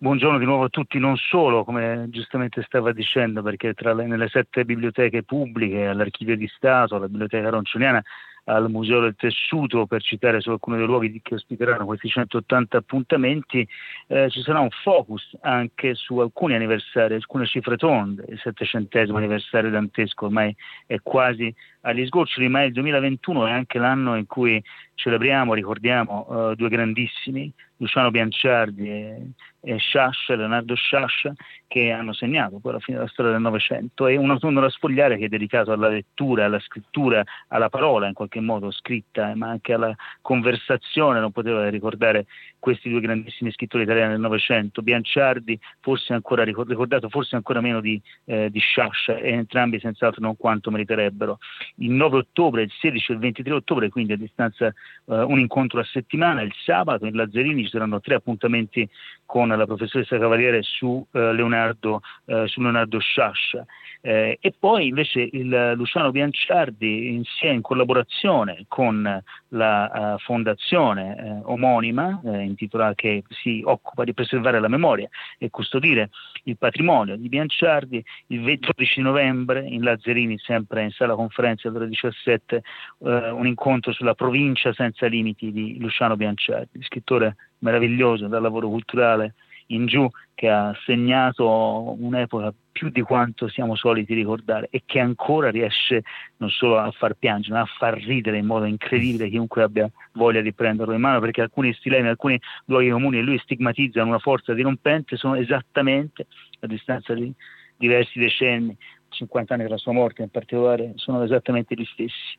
Buongiorno 0.00 0.38
di 0.38 0.44
nuovo 0.44 0.62
a 0.62 0.68
tutti, 0.68 1.00
non 1.00 1.16
solo, 1.16 1.64
come 1.64 2.06
giustamente 2.10 2.62
stava 2.62 2.92
dicendo, 2.92 3.42
perché 3.42 3.74
tra 3.74 3.92
le, 3.92 4.06
nelle 4.06 4.28
sette 4.28 4.64
biblioteche 4.64 5.24
pubbliche, 5.24 5.88
all'Archivio 5.88 6.36
di 6.36 6.46
Stato, 6.46 6.94
alla 6.94 7.08
Biblioteca 7.08 7.48
Roncioniana, 7.48 8.00
al 8.44 8.70
Museo 8.70 9.00
del 9.00 9.16
Tessuto, 9.16 9.86
per 9.86 10.00
citare 10.00 10.40
solo 10.40 10.54
alcuni 10.54 10.76
dei 10.76 10.86
luoghi 10.86 11.20
che 11.20 11.34
ospiteranno 11.34 11.84
questi 11.84 12.08
180 12.08 12.78
appuntamenti, 12.78 13.66
eh, 14.06 14.30
ci 14.30 14.40
sarà 14.42 14.60
un 14.60 14.70
focus 14.70 15.36
anche 15.40 15.94
su 15.94 16.16
alcuni 16.18 16.54
anniversari, 16.54 17.14
alcune 17.14 17.46
cifre 17.46 17.76
tonde. 17.76 18.24
Il 18.28 18.38
settecentesimo 18.38 19.16
anniversario 19.16 19.68
dantesco 19.68 20.26
ormai 20.26 20.54
è 20.86 21.00
quasi 21.02 21.52
agli 21.88 22.04
sgoccioli, 22.06 22.48
ma 22.48 22.64
il 22.64 22.72
2021 22.72 23.46
è 23.46 23.50
anche 23.50 23.78
l'anno 23.78 24.16
in 24.16 24.26
cui 24.26 24.62
celebriamo, 24.94 25.54
ricordiamo 25.54 26.50
eh, 26.50 26.56
due 26.56 26.68
grandissimi, 26.68 27.52
Luciano 27.78 28.10
Bianciardi 28.10 28.88
e, 28.88 29.30
e 29.60 29.76
Sciascia, 29.78 30.34
Leonardo 30.34 30.74
Sciascia, 30.74 31.32
che 31.68 31.92
hanno 31.92 32.12
segnato 32.12 32.58
poi 32.58 32.72
la 32.72 32.78
fine 32.80 32.96
della 32.98 33.08
storia 33.08 33.32
del 33.32 33.40
Novecento. 33.40 34.06
E 34.06 34.16
un 34.16 34.30
autunno 34.30 34.60
da 34.60 34.68
sfogliare 34.68 35.16
che 35.16 35.26
è 35.26 35.28
dedicato 35.28 35.70
alla 35.72 35.88
lettura, 35.88 36.46
alla 36.46 36.58
scrittura, 36.58 37.22
alla 37.48 37.68
parola 37.68 38.08
in 38.08 38.14
qualche 38.14 38.40
modo 38.40 38.70
scritta, 38.72 39.32
ma 39.36 39.48
anche 39.48 39.72
alla 39.72 39.94
conversazione, 40.20 41.20
non 41.20 41.30
poteva 41.30 41.68
ricordare 41.68 42.26
questi 42.58 42.88
due 42.88 43.00
grandissimi 43.00 43.52
scrittori 43.52 43.84
italiani 43.84 44.12
del 44.12 44.20
Novecento, 44.20 44.82
Bianciardi 44.82 45.58
forse 45.80 46.12
ancora 46.12 46.42
ricordato, 46.42 47.08
forse 47.08 47.36
ancora 47.36 47.60
meno 47.60 47.80
di, 47.80 48.00
eh, 48.24 48.50
di 48.50 48.58
Sciascia 48.58 49.16
e 49.16 49.30
entrambi 49.30 49.78
senz'altro 49.78 50.20
non 50.20 50.36
quanto 50.36 50.72
meriterebbero. 50.72 51.38
Il 51.78 51.90
9 51.90 52.18
ottobre, 52.18 52.62
il 52.62 52.72
16 52.80 53.12
e 53.12 53.14
il 53.14 53.20
23 53.20 53.54
ottobre, 53.54 53.88
quindi 53.88 54.12
a 54.12 54.16
distanza 54.16 54.66
eh, 54.66 54.72
un 55.04 55.38
incontro 55.38 55.80
a 55.80 55.84
settimana, 55.84 56.42
il 56.42 56.52
sabato 56.64 57.06
in 57.06 57.14
Lazzarini 57.14 57.64
ci 57.64 57.70
saranno 57.70 58.00
tre 58.00 58.16
appuntamenti 58.16 58.88
con 59.24 59.48
la 59.48 59.66
professoressa 59.66 60.18
Cavaliere 60.18 60.62
su 60.62 61.04
eh, 61.12 61.32
Leonardo, 61.32 62.00
eh, 62.26 62.46
su 62.46 62.60
Leonardo 62.60 62.98
Sciascia. 62.98 63.64
Eh, 64.00 64.38
e 64.40 64.54
poi 64.56 64.88
invece 64.88 65.28
il 65.32 65.72
Luciano 65.74 66.12
Bianciardi 66.12 67.08
insieme 67.14 67.56
in 67.56 67.62
collaborazione 67.62 68.64
con 68.68 69.22
la 69.48 70.14
uh, 70.14 70.18
fondazione 70.18 71.16
eh, 71.16 71.40
omonima 71.44 72.20
eh, 72.24 72.42
intitolata 72.42 72.94
che 72.94 73.24
si 73.28 73.62
occupa 73.64 74.04
di 74.04 74.12
preservare 74.12 74.60
la 74.60 74.68
memoria 74.68 75.08
e 75.38 75.50
custodire 75.50 76.10
il 76.44 76.56
patrimonio 76.56 77.16
di 77.16 77.28
Bianciardi 77.28 78.04
il 78.28 78.58
12 78.58 79.00
novembre 79.00 79.64
in 79.66 79.82
Lazzarini 79.82 80.38
sempre 80.38 80.82
in 80.82 80.90
sala 80.90 81.14
conferenze 81.14 81.67
alle 81.68 81.78
ore 81.78 81.88
17 81.88 82.56
eh, 82.56 83.30
un 83.30 83.46
incontro 83.46 83.92
sulla 83.92 84.14
provincia 84.14 84.72
senza 84.72 85.06
limiti 85.06 85.52
di 85.52 85.78
Luciano 85.78 86.16
Bianciardi 86.16 86.82
scrittore 86.82 87.36
meraviglioso 87.58 88.26
dal 88.26 88.42
lavoro 88.42 88.68
culturale 88.68 89.34
in 89.68 89.86
giù 89.86 90.08
che 90.34 90.48
ha 90.48 90.74
segnato 90.84 91.96
un'epoca 91.98 92.52
più 92.70 92.90
di 92.90 93.02
quanto 93.02 93.48
siamo 93.48 93.74
soliti 93.74 94.14
ricordare 94.14 94.68
e 94.70 94.82
che 94.86 95.00
ancora 95.00 95.50
riesce 95.50 96.02
non 96.36 96.48
solo 96.48 96.78
a 96.78 96.90
far 96.92 97.14
piangere, 97.14 97.54
ma 97.54 97.62
a 97.62 97.66
far 97.66 97.98
ridere 97.98 98.38
in 98.38 98.46
modo 98.46 98.66
incredibile 98.66 99.28
chiunque 99.28 99.64
abbia 99.64 99.90
voglia 100.12 100.40
di 100.40 100.52
prenderlo 100.52 100.94
in 100.94 101.00
mano, 101.00 101.18
perché 101.18 101.40
alcuni 101.40 101.72
stilemi, 101.74 102.08
alcuni 102.08 102.40
luoghi 102.66 102.90
comuni 102.90 103.20
lui 103.20 103.38
stigmatizzano 103.38 104.08
una 104.08 104.20
forza 104.20 104.54
dirompente, 104.54 105.16
sono 105.16 105.34
esattamente 105.34 106.28
a 106.60 106.66
distanza 106.68 107.14
di 107.14 107.32
diversi 107.76 108.18
decenni, 108.18 108.76
50 109.08 109.54
anni 109.54 109.62
dalla 109.64 109.76
sua 109.76 109.92
morte 109.92 110.22
in 110.22 110.30
particolare, 110.30 110.92
sono 110.96 111.22
esattamente 111.22 111.74
gli 111.74 111.86
stessi. 111.92 112.38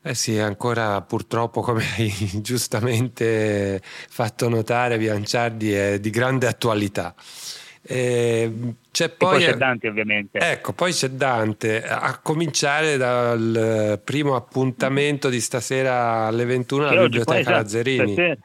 Eh 0.00 0.14
sì, 0.14 0.38
ancora 0.38 1.00
purtroppo, 1.02 1.60
come 1.60 1.82
hai 1.98 2.12
giustamente 2.40 3.80
fatto 3.82 4.48
notare, 4.48 4.98
Bianciardi 4.98 5.72
è 5.72 6.00
di 6.00 6.10
grande 6.10 6.46
attualità. 6.46 7.14
Eh, 7.82 8.52
c'è 8.90 9.08
poi, 9.08 9.36
poi, 9.38 9.44
c'è 9.44 9.54
Dante 9.54 9.88
ovviamente. 9.88 10.38
Ecco, 10.38 10.72
poi 10.72 10.92
c'è 10.92 11.08
Dante, 11.10 11.82
a 11.82 12.18
cominciare 12.18 12.96
dal 12.96 14.00
primo 14.04 14.36
appuntamento 14.36 15.28
di 15.28 15.40
stasera 15.40 16.26
alle 16.26 16.44
21 16.44 16.86
alla 16.86 17.02
Biblioteca 17.02 17.38
esatto, 17.38 17.56
Lazzarini. 17.56 18.12
Stasera, 18.12 18.36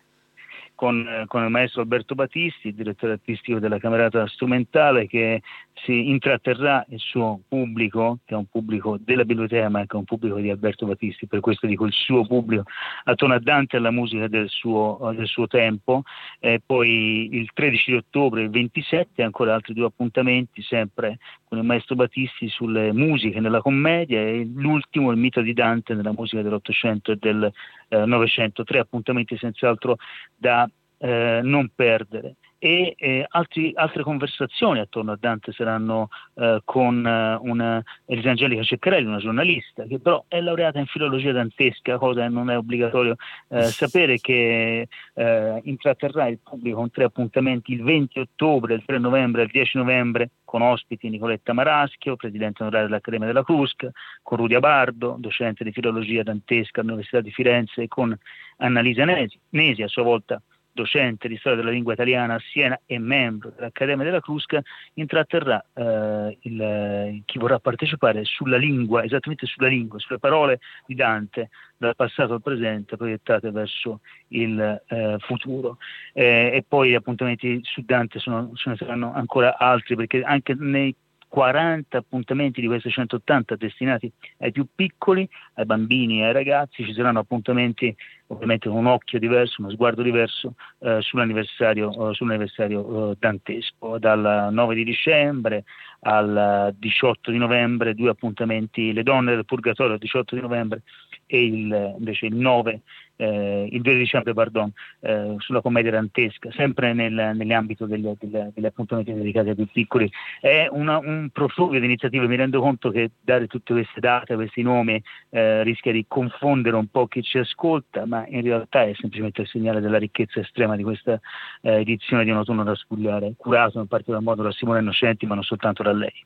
con, 0.84 1.24
con, 1.28 1.46
il 1.46 1.50
maestro 1.50 1.80
Alberto 1.80 2.14
Battisti, 2.14 2.74
direttore 2.74 3.14
artistico 3.14 3.58
della 3.58 3.78
Camerata 3.78 4.28
Strumentale, 4.28 5.08
che 5.08 5.42
si 5.86 6.10
intratterrà 6.10 6.86
il 6.90 7.00
suo 7.00 7.40
pubblico, 7.48 8.20
che 8.26 8.34
è 8.34 8.38
un 8.38 8.48
pubblico 8.48 8.98
della 9.00 9.24
biblioteca, 9.24 9.70
ma 9.70 9.80
anche 9.80 9.96
un 9.96 10.04
pubblico 10.04 10.40
di 10.40 10.50
Alberto 10.50 10.86
Battisti, 10.86 11.26
per 11.26 11.40
questo 11.40 11.68
dico 11.68 11.86
il 11.86 11.94
suo 11.94 12.26
pubblico, 12.26 12.66
attorno 13.06 13.34
a 13.34 13.40
Dante 13.40 13.78
e 13.78 13.80
alla 13.80 13.92
musica 13.92 14.28
del 14.28 14.50
suo, 14.50 15.14
del 15.16 15.28
suo 15.28 15.48
tempo. 15.48 16.02
Eh, 16.40 16.62
poi 16.66 17.30
il 17.32 17.50
13 17.54 17.92
di 17.92 17.98
ottobre, 17.98 18.42
il 18.42 18.50
27, 18.50 19.24
ancora 19.24 19.54
altri 19.54 19.74
due 19.74 19.86
appuntamenti, 19.86 20.62
sempre 20.62 21.18
con 21.48 21.60
il 21.60 21.64
maestro 21.64 21.96
Battisti 21.96 22.50
sulle 22.50 22.92
musiche 22.92 23.40
nella 23.40 23.62
commedia 23.62 24.20
e 24.20 24.50
l'ultimo, 24.54 25.12
il 25.12 25.18
mito 25.18 25.40
di 25.40 25.54
Dante 25.54 25.94
nella 25.94 26.12
musica 26.12 26.42
dell'Ottocento 26.42 27.14
e 27.14 27.16
del 27.16 27.50
eh, 27.94 28.06
Novecento. 28.06 28.64
Tre 28.64 28.80
appuntamenti 28.80 29.38
senz'altro 29.38 29.98
da 30.36 30.70
eh, 30.98 31.42
non 31.44 31.70
perdere 31.76 32.36
e 32.64 32.96
eh, 32.98 33.26
altri, 33.28 33.74
altre 33.76 34.04
conversazioni 34.04 34.80
attorno 34.80 35.12
a 35.12 35.18
Dante 35.20 35.52
saranno 35.52 36.08
eh, 36.36 36.62
con 36.64 37.06
eh, 37.06 37.38
una 37.42 37.84
Elisangelica 38.06 38.64
Ceccarelli, 38.64 39.06
una 39.06 39.18
giornalista 39.18 39.84
che 39.84 40.00
però 40.00 40.24
è 40.30 40.40
laureata 40.40 40.80
in 40.80 40.86
filologia 40.86 41.34
dantesca, 41.34 41.98
cosa 41.98 42.22
che 42.22 42.30
non 42.30 42.50
è 42.50 42.56
obbligatorio 42.56 43.18
eh, 43.50 43.64
sapere 43.64 44.18
che 44.22 44.88
eh, 45.14 45.62
intratterrà 45.66 46.28
il 46.28 46.40
pubblico 46.42 46.78
con 46.78 46.90
tre 46.90 47.04
appuntamenti 47.04 47.74
il 47.74 47.84
20 47.84 48.20
ottobre, 48.20 48.76
il 48.76 48.84
3 48.86 48.98
novembre 48.98 49.42
e 49.42 49.46
il 49.46 49.52
10 49.52 49.80
novembre 49.80 50.30
con 50.46 50.62
ospiti 50.62 51.10
Nicoletta 51.10 51.52
Maraschio, 51.52 52.16
presidente 52.16 52.62
onorario 52.62 52.88
dell'Accademia 52.88 53.28
della 53.28 53.44
Crusca, 53.44 53.92
con 54.22 54.38
Rudia 54.38 54.62
Bardo, 54.62 55.18
docente 55.20 55.66
di 55.66 55.74
filologia 55.74 56.24
dantesca 56.24 56.80
all'Università 56.80 57.20
di 57.20 57.32
Firenze 57.32 57.82
e 57.82 57.88
con 57.90 58.18
Annalisa 58.58 59.04
Nesi, 59.04 59.38
Nesi 59.50 59.82
a 59.82 59.90
sua 59.90 60.04
volta 60.04 60.42
docente 60.74 61.28
di 61.28 61.38
storia 61.38 61.60
della 61.60 61.72
lingua 61.72 61.94
italiana 61.94 62.36
a 62.36 62.40
Siena 62.40 62.80
e 62.86 62.98
membro 62.98 63.52
dell'Accademia 63.56 64.04
della 64.04 64.20
Crusca, 64.20 64.62
intratterrà 64.96 65.64
eh, 65.74 66.38
il, 66.42 67.22
chi 67.26 67.38
vorrà 67.38 67.60
partecipare 67.60 68.26
sulla 68.26 68.58
lingua, 68.58 69.04
esattamente 69.04 69.46
sulla 69.46 69.68
lingua, 69.68 70.00
sulle 70.00 70.20
parole 70.20 70.60
di 70.86 70.96
Dante 70.96 71.50
dal 71.78 71.96
passato 71.96 72.34
al 72.34 72.42
presente 72.42 72.98
proiettate 72.98 73.52
verso 73.52 74.00
il 74.30 74.82
eh, 74.88 75.18
futuro. 75.20 75.78
Eh, 76.14 76.52
e 76.54 76.66
poi 76.68 76.96
appuntamenti 76.96 77.60
su 77.64 77.82
Dante 77.86 78.20
sono, 78.20 78.52
ce 78.56 78.72
ne 78.72 78.76
saranno 78.76 79.14
ancora 79.14 79.58
altri 79.58 79.96
perché 79.96 80.24
anche 80.24 80.56
nei 80.58 80.96
40 81.34 81.98
appuntamenti 81.98 82.62
di 82.62 82.68
questi 82.68 82.92
180 82.92 83.56
destinati 83.56 84.12
ai 84.38 84.52
più 84.52 84.68
piccoli, 84.76 85.28
ai 85.56 85.66
bambini 85.66 86.20
e 86.20 86.26
ai 86.26 86.32
ragazzi, 86.32 86.86
ci 86.86 86.94
saranno 86.94 87.18
appuntamenti 87.18 87.96
ovviamente 88.28 88.70
con 88.70 88.78
un 88.78 88.86
occhio 88.86 89.18
diverso, 89.18 89.62
uno 89.62 89.72
sguardo 89.72 90.04
diverso 90.04 90.54
eh, 90.82 91.00
sull'anniversario, 91.02 92.12
eh, 92.12 92.14
sull'anniversario 92.14 93.10
eh, 93.10 93.16
dantesco. 93.18 93.98
Dal 93.98 94.50
9 94.52 94.76
di 94.76 94.84
dicembre 94.84 95.64
al 96.02 96.72
18 96.78 97.32
di 97.32 97.38
novembre, 97.40 97.96
due 97.96 98.12
appuntamenti, 98.12 98.94
le 98.94 99.02
donne 99.02 99.34
del 99.34 99.46
purgatorio 99.46 99.94
il 99.94 100.00
18 100.00 100.36
di 100.36 100.42
novembre 100.42 100.84
e 101.26 101.46
il, 101.46 101.96
invece 101.98 102.28
il 102.28 102.36
9 102.36 102.82
eh, 103.16 103.68
il 103.72 103.82
2 103.82 103.96
dicembre 103.96 104.34
pardon, 104.34 104.72
eh, 105.02 105.36
sulla 105.38 105.62
commedia 105.62 105.92
dantesca, 105.92 106.52
sempre 106.52 106.94
nel, 106.94 107.32
nell'ambito 107.36 107.86
degli, 107.86 108.10
degli, 108.18 108.38
degli, 108.54 108.66
appuntamenti 108.66 109.14
dedicati 109.14 109.50
ai 109.50 109.56
più 109.56 109.68
piccoli. 109.72 110.10
È 110.40 110.68
una, 110.70 110.98
un 110.98 111.30
profluvio 111.32 111.80
di 111.80 111.86
iniziative, 111.86 112.28
mi 112.28 112.36
rendo 112.36 112.62
conto 112.62 112.90
che 112.90 113.12
dare 113.22 113.48
tutte 113.48 113.74
queste 113.74 114.00
date, 114.00 114.36
questi 114.36 114.62
nomi 114.62 115.02
eh, 115.30 115.64
rischia 115.64 115.92
di 115.92 116.06
confondere 116.08 116.76
un 116.76 116.88
po' 116.88 117.08
chi 117.08 117.22
ci 117.22 117.38
ascolta, 117.38 118.06
ma 118.06 118.26
in 118.28 118.42
realtà 118.42 118.84
è 118.84 118.94
semplicemente 118.96 119.42
il 119.42 119.48
segnale 119.48 119.80
della 119.80 119.98
ricchezza 119.98 120.40
estrema 120.40 120.76
di 120.76 120.84
questa 120.84 121.20
eh, 121.62 121.80
edizione 121.80 122.24
di 122.24 122.32
Un 122.32 122.38
autunno 122.38 122.64
da 122.64 122.76
spugliare, 122.76 123.34
curato 123.38 123.80
in 123.80 123.88
particolar 123.88 124.22
modo 124.22 124.44
da 124.44 124.52
Simone 124.52 124.80
Innocenti, 124.80 125.26
ma 125.26 125.36
non 125.36 125.44
soltanto 125.44 125.84
da 125.84 125.94
lei. 125.94 126.26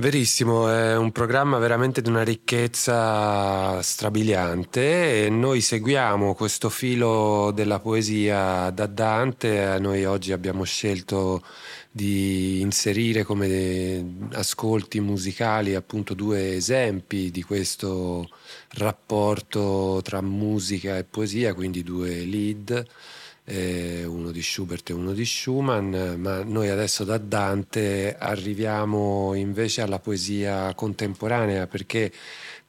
Verissimo, 0.00 0.70
è 0.70 0.96
un 0.96 1.10
programma 1.10 1.58
veramente 1.58 2.00
di 2.00 2.08
una 2.08 2.22
ricchezza 2.22 3.82
strabiliante 3.82 5.24
e 5.24 5.28
noi 5.28 5.60
seguiamo 5.60 6.34
questo 6.36 6.68
filo 6.68 7.50
della 7.52 7.80
poesia 7.80 8.70
da 8.70 8.86
Dante. 8.86 9.76
Noi 9.80 10.04
oggi 10.04 10.30
abbiamo 10.30 10.62
scelto 10.62 11.42
di 11.90 12.60
inserire 12.60 13.24
come 13.24 14.28
ascolti 14.34 15.00
musicali 15.00 15.74
appunto 15.74 16.14
due 16.14 16.54
esempi 16.54 17.32
di 17.32 17.42
questo 17.42 18.28
rapporto 18.74 20.00
tra 20.04 20.20
musica 20.20 20.96
e 20.96 21.02
poesia, 21.02 21.54
quindi 21.54 21.82
due 21.82 22.24
lead 22.24 22.86
eh, 23.48 24.04
uno 24.04 24.30
di 24.30 24.42
Schubert 24.42 24.90
e 24.90 24.92
uno 24.92 25.12
di 25.12 25.24
Schumann, 25.24 25.94
ma 26.16 26.44
noi 26.44 26.68
adesso 26.68 27.04
da 27.04 27.16
Dante 27.16 28.14
arriviamo 28.18 29.32
invece 29.34 29.80
alla 29.80 29.98
poesia 29.98 30.74
contemporanea 30.74 31.66
perché 31.66 32.12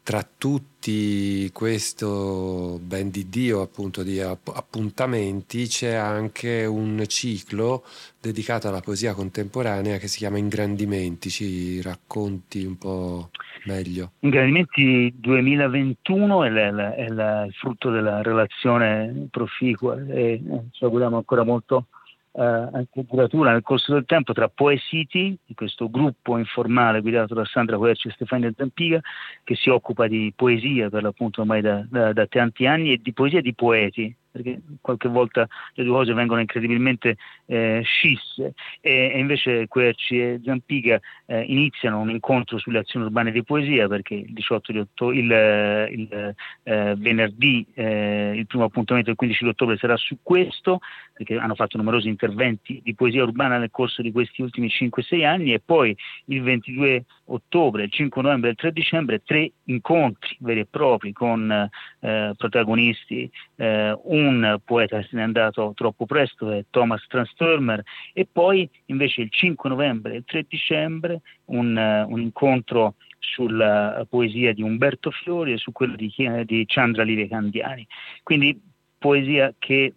tra 0.02 0.28
tutti 0.38 1.50
questo 1.54 2.80
ben 2.82 3.12
di 3.12 3.30
Dio 3.30 3.62
appunto 3.62 4.02
di 4.02 4.20
appuntamenti 4.22 5.68
c'è 5.68 5.94
anche 5.94 6.66
un 6.66 7.04
ciclo 7.08 7.86
dedicato 8.20 8.70
alla 8.70 8.80
poesia 8.80 9.14
contemporanea 9.14 9.98
che 9.98 10.08
si 10.08 10.18
chiama 10.18 10.38
Ingrandimenti, 10.38 11.30
ci 11.30 11.82
racconti 11.82 12.64
un 12.64 12.78
po' 12.78 13.30
meglio. 13.66 14.12
Ingrandimenti 14.20 15.14
2021 15.18 16.44
è, 16.44 16.50
la, 16.50 16.96
è 16.96 17.08
la, 17.08 17.46
il 17.46 17.54
frutto 17.54 17.90
della 17.90 18.22
relazione 18.22 19.28
proficua 19.30 19.98
e 20.08 20.34
eh, 20.34 20.42
ci 20.72 20.84
auguriamo 20.84 21.18
ancora 21.18 21.44
molto 21.44 21.88
eh, 22.32 22.44
anche 22.44 23.06
duratura 23.10 23.52
nel 23.52 23.62
corso 23.62 23.94
del 23.94 24.06
tempo 24.06 24.34
tra 24.34 24.48
Poesiti, 24.50 25.38
questo 25.56 25.90
gruppo 25.90 26.38
informale 26.38 27.02
guidato 27.02 27.34
da 27.34 27.44
Sandra 27.46 27.78
Querci 27.78 28.08
e 28.08 28.12
Stefania 28.12 28.52
Zampiga, 28.56 29.02
che 29.44 29.56
si 29.56 29.70
occupa 29.70 30.08
di 30.08 30.32
poesia 30.36 30.90
per 30.90 31.04
l'appunto 31.04 31.42
ormai 31.42 31.62
da, 31.62 31.86
da, 31.90 32.14
da 32.14 32.28
tanti 32.28 32.66
anni 32.66 32.94
e 32.94 33.00
di 33.02 33.14
poesia 33.14 33.42
di 33.42 33.54
poeti, 33.54 34.16
perché 34.32 34.62
qualche 34.82 35.08
volta 35.08 35.48
le 35.74 35.84
due 35.84 35.94
cose 35.94 36.14
vengono 36.14 36.42
incredibilmente 36.42 37.18
eh, 37.46 37.82
scisse. 37.84 38.54
E, 38.82 39.12
e, 39.14 39.20
invece 39.20 39.68
Querci 39.68 40.20
e 40.20 40.42
Zampiga 40.44 41.00
eh, 41.26 41.42
iniziano 41.42 42.00
un 42.00 42.10
incontro 42.10 42.58
sulle 42.58 42.80
azioni 42.80 43.06
urbane 43.06 43.32
di 43.32 43.44
poesia 43.44 43.88
perché 43.88 44.16
il 44.16 44.34
18 44.34 44.72
di 44.72 44.80
ottobre, 44.80 45.18
il, 45.18 46.00
il 46.00 46.36
eh, 46.64 46.96
venerdì 46.98 47.66
eh, 47.74 48.34
il 48.36 48.48
primo 48.48 48.66
appuntamento 48.66 49.10
del 49.10 49.18
15 49.18 49.44
di 49.44 49.50
ottobre 49.50 49.78
sarà 49.78 49.98
su 49.98 50.18
questo 50.22 50.80
perché 51.14 51.38
hanno 51.38 51.56
fatto 51.56 51.78
numerosi 51.78 52.08
interventi 52.08 52.80
di 52.84 52.96
poesia 52.96 53.24
urbana 53.24 53.58
nel 53.58 53.72
corso 53.72 54.02
di 54.02 54.12
questi 54.12 54.42
ultimi 54.42 54.68
5-6 54.68 55.26
anni 55.26 55.54
e 55.54 55.60
poi 55.60 55.96
il 56.26 56.42
22 56.42 57.04
ottobre, 57.26 57.84
il 57.84 57.92
5 57.92 58.22
novembre 58.22 58.50
e 58.50 58.52
il 58.52 58.58
3 58.58 58.72
dicembre 58.72 59.22
tre 59.24 59.52
incontri 59.66 60.38
veri 60.40 60.62
e 60.62 60.68
propri 60.70 61.12
con 61.12 61.70
eh, 62.00 62.34
protagonisti 62.38 63.30
eh, 63.58 63.98
un 64.28 64.60
poeta 64.64 65.00
che 65.00 65.08
se 65.10 65.16
n'è 65.16 65.22
andato 65.22 65.74
troppo 65.76 66.06
presto 66.06 66.52
è 66.52 66.66
Thomas 66.70 67.06
Transtormer 67.08 67.82
e 68.14 68.28
poi 68.32 68.70
invece 68.86 69.22
il 69.22 69.32
5 69.32 69.70
novembre 69.70 70.14
e 70.14 70.18
il 70.18 70.24
3 70.26 70.46
dicembre 70.48 71.22
un, 71.46 71.76
uh, 71.76 72.12
un 72.12 72.20
incontro 72.20 72.96
sulla 73.20 74.06
poesia 74.10 74.54
di 74.54 74.62
Umberto 74.62 75.12
Fiori 75.12 75.54
e 75.54 75.58
su 75.58 75.72
quello 75.72 75.96
di, 75.96 76.14
di 76.46 76.64
Chandra 76.66 77.04
Livia 77.04 77.28
Candiani. 77.28 77.86
Quindi 78.24 78.60
poesia 78.98 79.54
che 79.58 79.94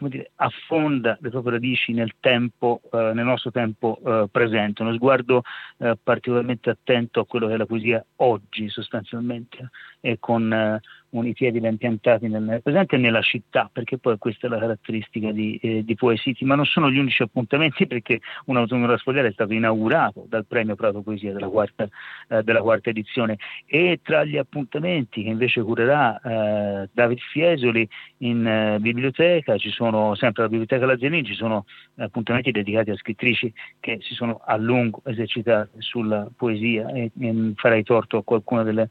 dire, 0.00 0.30
affonda 0.36 1.18
le 1.20 1.30
proprie 1.30 1.54
radici 1.54 1.92
nel, 1.92 2.14
tempo, 2.20 2.80
eh, 2.92 3.12
nel 3.12 3.24
nostro 3.24 3.50
tempo 3.50 3.98
eh, 4.04 4.28
presente, 4.30 4.82
uno 4.82 4.94
sguardo 4.94 5.42
eh, 5.78 5.96
particolarmente 6.00 6.70
attento 6.70 7.20
a 7.20 7.26
quello 7.26 7.48
che 7.48 7.54
è 7.54 7.56
la 7.56 7.66
poesia 7.66 8.04
oggi 8.16 8.68
sostanzialmente 8.68 9.70
e 10.00 10.18
con 10.18 10.80
i 11.12 11.32
piedi 11.32 11.60
ben 11.60 11.76
piantati 11.76 12.28
nel 12.28 12.60
presente 12.62 12.96
e 12.96 12.98
nella 12.98 13.20
città, 13.20 13.68
perché 13.72 13.98
poi 13.98 14.18
questa 14.18 14.46
è 14.46 14.50
la 14.50 14.58
caratteristica 14.58 15.32
di, 15.32 15.58
eh, 15.62 15.84
di 15.84 15.94
Poesiti, 15.94 16.44
ma 16.44 16.54
non 16.54 16.64
sono 16.64 16.90
gli 16.90 16.98
unici 16.98 17.22
appuntamenti 17.22 17.86
perché 17.86 18.20
un 18.46 18.56
autunno 18.56 18.86
da 18.86 18.96
sfogliare 18.96 19.28
è 19.28 19.32
stato 19.32 19.52
inaugurato 19.52 20.26
dal 20.28 20.46
premio 20.46 20.76
Prato 20.76 21.02
Poesia 21.02 21.32
della 21.32 21.48
quarta, 21.48 21.88
eh, 22.28 22.42
della 22.42 22.60
quarta 22.60 22.90
edizione. 22.90 23.38
E 23.66 24.00
tra 24.02 24.24
gli 24.24 24.36
appuntamenti 24.36 25.22
che 25.22 25.28
invece 25.28 25.62
curerà 25.62 26.20
eh, 26.20 26.88
David 26.92 27.18
Fiesoli 27.18 27.88
in 28.18 28.46
eh, 28.46 28.78
biblioteca, 28.80 29.56
ci 29.58 29.70
sono 29.70 30.14
sempre 30.14 30.42
alla 30.42 30.50
Biblioteca 30.50 30.86
Lazzarini, 30.86 31.24
ci 31.24 31.34
sono 31.34 31.64
appuntamenti 31.96 32.50
dedicati 32.50 32.90
a 32.90 32.96
scrittrici 32.96 33.52
che 33.80 33.98
si 34.00 34.14
sono 34.14 34.40
a 34.44 34.56
lungo 34.56 35.02
esercitate 35.04 35.70
sulla 35.78 36.28
poesia 36.36 36.88
e, 36.92 37.10
e 37.18 37.52
farei 37.56 37.82
torto 37.82 38.18
a 38.18 38.24
qualcuna 38.24 38.62
delle 38.62 38.90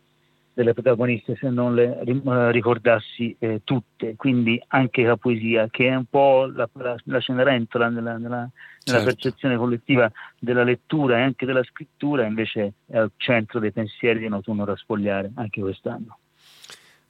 delle 0.60 0.74
protagoniste 0.74 1.38
se 1.38 1.50
non 1.50 1.74
le 1.74 2.02
eh, 2.02 2.52
ricordassi 2.52 3.34
eh, 3.39 3.62
tutte, 3.63 4.15
quindi 4.17 4.62
anche 4.67 5.04
la 5.04 5.15
poesia 5.15 5.69
che 5.69 5.88
è 5.88 5.95
un 5.95 6.04
po' 6.04 6.52
la, 6.54 6.69
la, 6.74 6.98
la 7.06 7.19
cenerentola 7.22 7.88
nella, 7.88 8.17
nella, 8.17 8.50
certo. 8.80 8.91
nella, 8.91 9.04
percezione 9.06 9.56
collettiva 9.56 10.12
della 10.38 10.63
lettura 10.63 11.17
e 11.17 11.22
anche 11.22 11.45
della 11.45 11.63
scrittura, 11.63 12.26
invece 12.26 12.74
è 12.88 12.98
al 12.98 13.12
centro 13.15 13.62
dei 13.62 13.72
pensieri 13.72 14.19
di 14.19 14.26
un 14.26 14.34
autunno 14.34 14.65
da 14.65 14.76
spogliare 14.76 15.32
anche 15.36 15.62
quest'anno. 15.62 16.17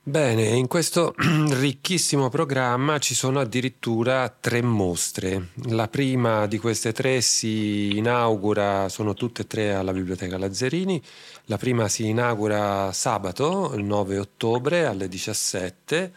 Bene, 0.02 0.44
in 0.44 0.68
questo 0.68 1.14
ricchissimo 1.60 2.30
programma 2.30 2.98
ci 3.00 3.14
sono 3.14 3.40
addirittura 3.42 4.30
tre 4.30 4.62
mostre. 4.62 5.50
La 5.68 5.88
prima 5.88 6.48
di 6.48 6.58
queste 6.58 6.94
tre 6.94 7.22
si 7.22 7.98
inaugura, 7.98 8.88
sono 8.90 9.14
tutte 9.14 9.42
e 9.44 9.48
tre 9.48 9.74
alla 9.74 9.92
Biblioteca 9.92 10.38
Lazzarini. 10.38 11.02
La 11.46 11.58
prima 11.58 11.88
si 11.90 12.08
inaugura 12.08 12.92
sabato, 12.94 13.74
il 13.76 13.84
9 13.84 14.18
ottobre 14.18 14.86
alle 14.86 15.08
17 15.10 16.14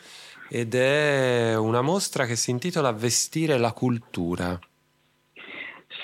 ed 0.49 0.75
è 0.75 1.57
una 1.57 1.83
mostra 1.83 2.25
che 2.25 2.37
si 2.37 2.51
intitola 2.51 2.92
Vestire 2.92 3.59
la 3.59 3.73
cultura. 3.73 4.59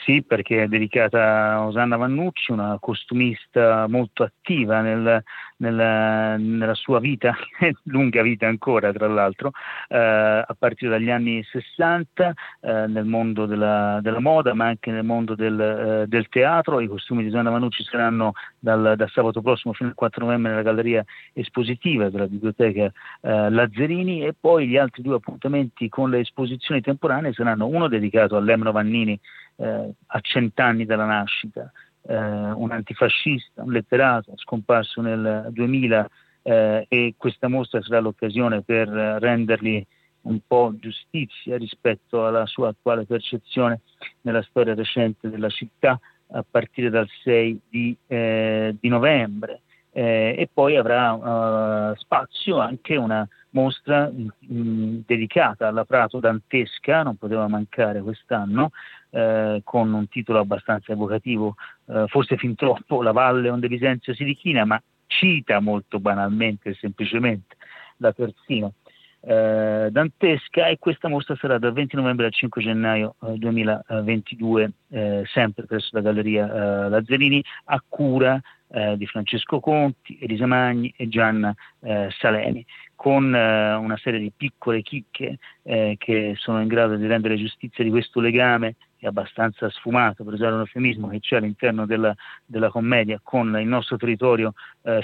Sì, 0.08 0.22
perché 0.22 0.62
è 0.62 0.68
dedicata 0.68 1.52
a 1.52 1.66
Osanna 1.66 1.98
Vannucci, 1.98 2.50
una 2.50 2.78
costumista 2.80 3.86
molto 3.88 4.22
attiva 4.22 4.80
nel, 4.80 5.22
nella, 5.58 6.38
nella, 6.38 6.72
sua 6.72 6.98
vita, 6.98 7.36
lunga 7.84 8.22
vita 8.22 8.46
ancora 8.46 8.90
tra 8.90 9.06
l'altro, 9.06 9.52
eh, 9.88 9.98
a 9.98 10.56
partire 10.58 10.92
dagli 10.92 11.10
anni 11.10 11.42
60 11.42 12.32
eh, 12.60 12.86
nel 12.86 13.04
mondo 13.04 13.44
della, 13.44 13.98
della, 14.00 14.18
moda 14.18 14.54
ma 14.54 14.68
anche 14.68 14.90
nel 14.90 15.04
mondo 15.04 15.34
del, 15.34 15.60
eh, 15.60 16.06
del 16.06 16.30
teatro. 16.30 16.80
I 16.80 16.86
costumi 16.86 17.22
di 17.22 17.28
Osanna 17.28 17.50
Vannucci 17.50 17.82
saranno 17.82 18.32
dal, 18.58 18.94
da 18.96 19.06
sabato 19.08 19.42
prossimo 19.42 19.74
fino 19.74 19.90
al 19.90 19.94
4 19.94 20.24
novembre 20.24 20.52
nella 20.52 20.62
galleria 20.62 21.04
espositiva 21.34 22.08
della 22.08 22.28
biblioteca 22.28 22.90
eh, 23.20 23.50
Lazzarini 23.50 24.24
e 24.24 24.32
poi 24.32 24.68
gli 24.68 24.78
altri 24.78 25.02
due 25.02 25.16
appuntamenti 25.16 25.90
con 25.90 26.08
le 26.08 26.20
esposizioni 26.20 26.80
temporanee 26.80 27.34
saranno 27.34 27.66
uno 27.66 27.88
dedicato 27.88 28.36
a 28.36 28.40
Lemno 28.40 28.72
Vannini 28.72 29.20
eh, 29.58 29.94
a 30.06 30.20
cent'anni 30.20 30.84
dalla 30.84 31.04
nascita, 31.04 31.70
eh, 32.02 32.16
un 32.16 32.70
antifascista, 32.70 33.62
un 33.62 33.72
letterato 33.72 34.32
scomparso 34.36 35.00
nel 35.00 35.48
2000 35.50 36.08
eh, 36.42 36.86
e 36.88 37.14
questa 37.16 37.48
mostra 37.48 37.82
sarà 37.82 38.00
l'occasione 38.00 38.62
per 38.62 38.88
rendergli 38.88 39.84
un 40.22 40.40
po' 40.46 40.74
giustizia 40.78 41.56
rispetto 41.56 42.26
alla 42.26 42.46
sua 42.46 42.68
attuale 42.68 43.04
percezione 43.04 43.80
nella 44.22 44.42
storia 44.42 44.74
recente 44.74 45.30
della 45.30 45.48
città 45.48 45.98
a 46.30 46.44
partire 46.48 46.90
dal 46.90 47.08
6 47.24 47.60
di, 47.68 47.96
eh, 48.06 48.76
di 48.78 48.88
novembre. 48.88 49.62
Eh, 49.90 50.34
e 50.38 50.48
poi 50.52 50.76
avrà 50.76 51.12
uh, 51.12 51.96
spazio 51.96 52.58
anche 52.58 52.94
una 52.94 53.26
mostra 53.58 54.08
mh, 54.08 54.28
mm, 54.52 54.98
dedicata 55.06 55.66
alla 55.66 55.84
Prato 55.84 56.20
dantesca, 56.20 57.02
non 57.02 57.16
poteva 57.16 57.48
mancare 57.48 58.00
quest'anno, 58.00 58.70
eh, 59.10 59.60
con 59.64 59.92
un 59.92 60.08
titolo 60.08 60.38
abbastanza 60.38 60.92
evocativo, 60.92 61.56
eh, 61.86 62.04
forse 62.06 62.36
fin 62.36 62.54
troppo, 62.54 63.02
La 63.02 63.12
Valle 63.12 63.50
onde 63.50 63.68
Visenzio 63.68 64.14
si 64.14 64.24
dichina, 64.24 64.64
ma 64.64 64.80
cita 65.06 65.60
molto 65.60 65.98
banalmente 65.98 66.70
e 66.70 66.74
semplicemente 66.74 67.56
la 67.96 68.12
terzina 68.12 68.70
eh, 69.20 69.88
dantesca 69.90 70.68
e 70.68 70.78
questa 70.78 71.08
mostra 71.08 71.34
sarà 71.36 71.58
dal 71.58 71.72
20 71.72 71.96
novembre 71.96 72.26
al 72.26 72.32
5 72.32 72.62
gennaio 72.62 73.16
eh, 73.22 73.32
2022 73.36 74.72
eh, 74.90 75.22
sempre 75.26 75.64
presso 75.64 75.88
la 75.92 76.00
Galleria 76.00 76.46
eh, 76.46 76.88
Lazzarini 76.88 77.42
a 77.64 77.82
cura 77.86 78.40
eh, 78.70 78.96
di 78.96 79.06
Francesco 79.06 79.58
Conti, 79.58 80.18
Elisa 80.20 80.46
Magni 80.46 80.92
e 80.96 81.08
Gianna 81.08 81.52
eh, 81.80 82.08
Saleni 82.16 82.64
con 82.94 83.24
una 83.32 83.96
serie 83.96 84.18
di 84.18 84.32
piccole 84.36 84.82
chicche 84.82 85.38
che 85.62 86.34
sono 86.36 86.60
in 86.60 86.66
grado 86.66 86.96
di 86.96 87.06
rendere 87.06 87.36
giustizia 87.36 87.84
di 87.84 87.90
questo 87.90 88.18
legame 88.18 88.74
è 88.96 89.06
abbastanza 89.06 89.70
sfumato, 89.70 90.24
per 90.24 90.32
usare 90.32 90.54
un 90.54 90.60
eufemismo, 90.62 91.06
che 91.06 91.20
c'è 91.20 91.36
all'interno 91.36 91.86
della, 91.86 92.12
della 92.44 92.70
commedia 92.70 93.20
con 93.22 93.56
il 93.56 93.68
nostro 93.68 93.96
territorio 93.98 94.52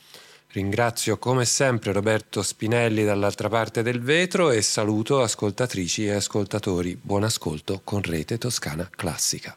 Ringrazio 0.52 1.18
come 1.18 1.44
sempre 1.44 1.92
Roberto 1.92 2.42
Spinelli 2.42 3.04
dall'altra 3.04 3.50
parte 3.50 3.82
del 3.82 4.00
vetro 4.00 4.50
e 4.50 4.62
saluto 4.62 5.20
ascoltatrici 5.20 6.06
e 6.06 6.12
ascoltatori. 6.12 6.98
Buon 6.98 7.24
ascolto 7.24 7.82
con 7.84 8.00
Rete 8.00 8.38
Toscana 8.38 8.88
Classica. 8.90 9.54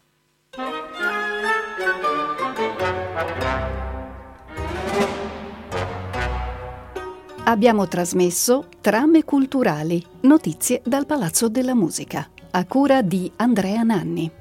Abbiamo 7.49 7.87
trasmesso 7.87 8.67
Trame 8.79 9.23
culturali, 9.23 10.05
notizie 10.21 10.83
dal 10.85 11.07
Palazzo 11.07 11.49
della 11.49 11.73
Musica, 11.73 12.29
a 12.51 12.63
cura 12.65 13.01
di 13.01 13.31
Andrea 13.37 13.81
Nanni. 13.81 14.38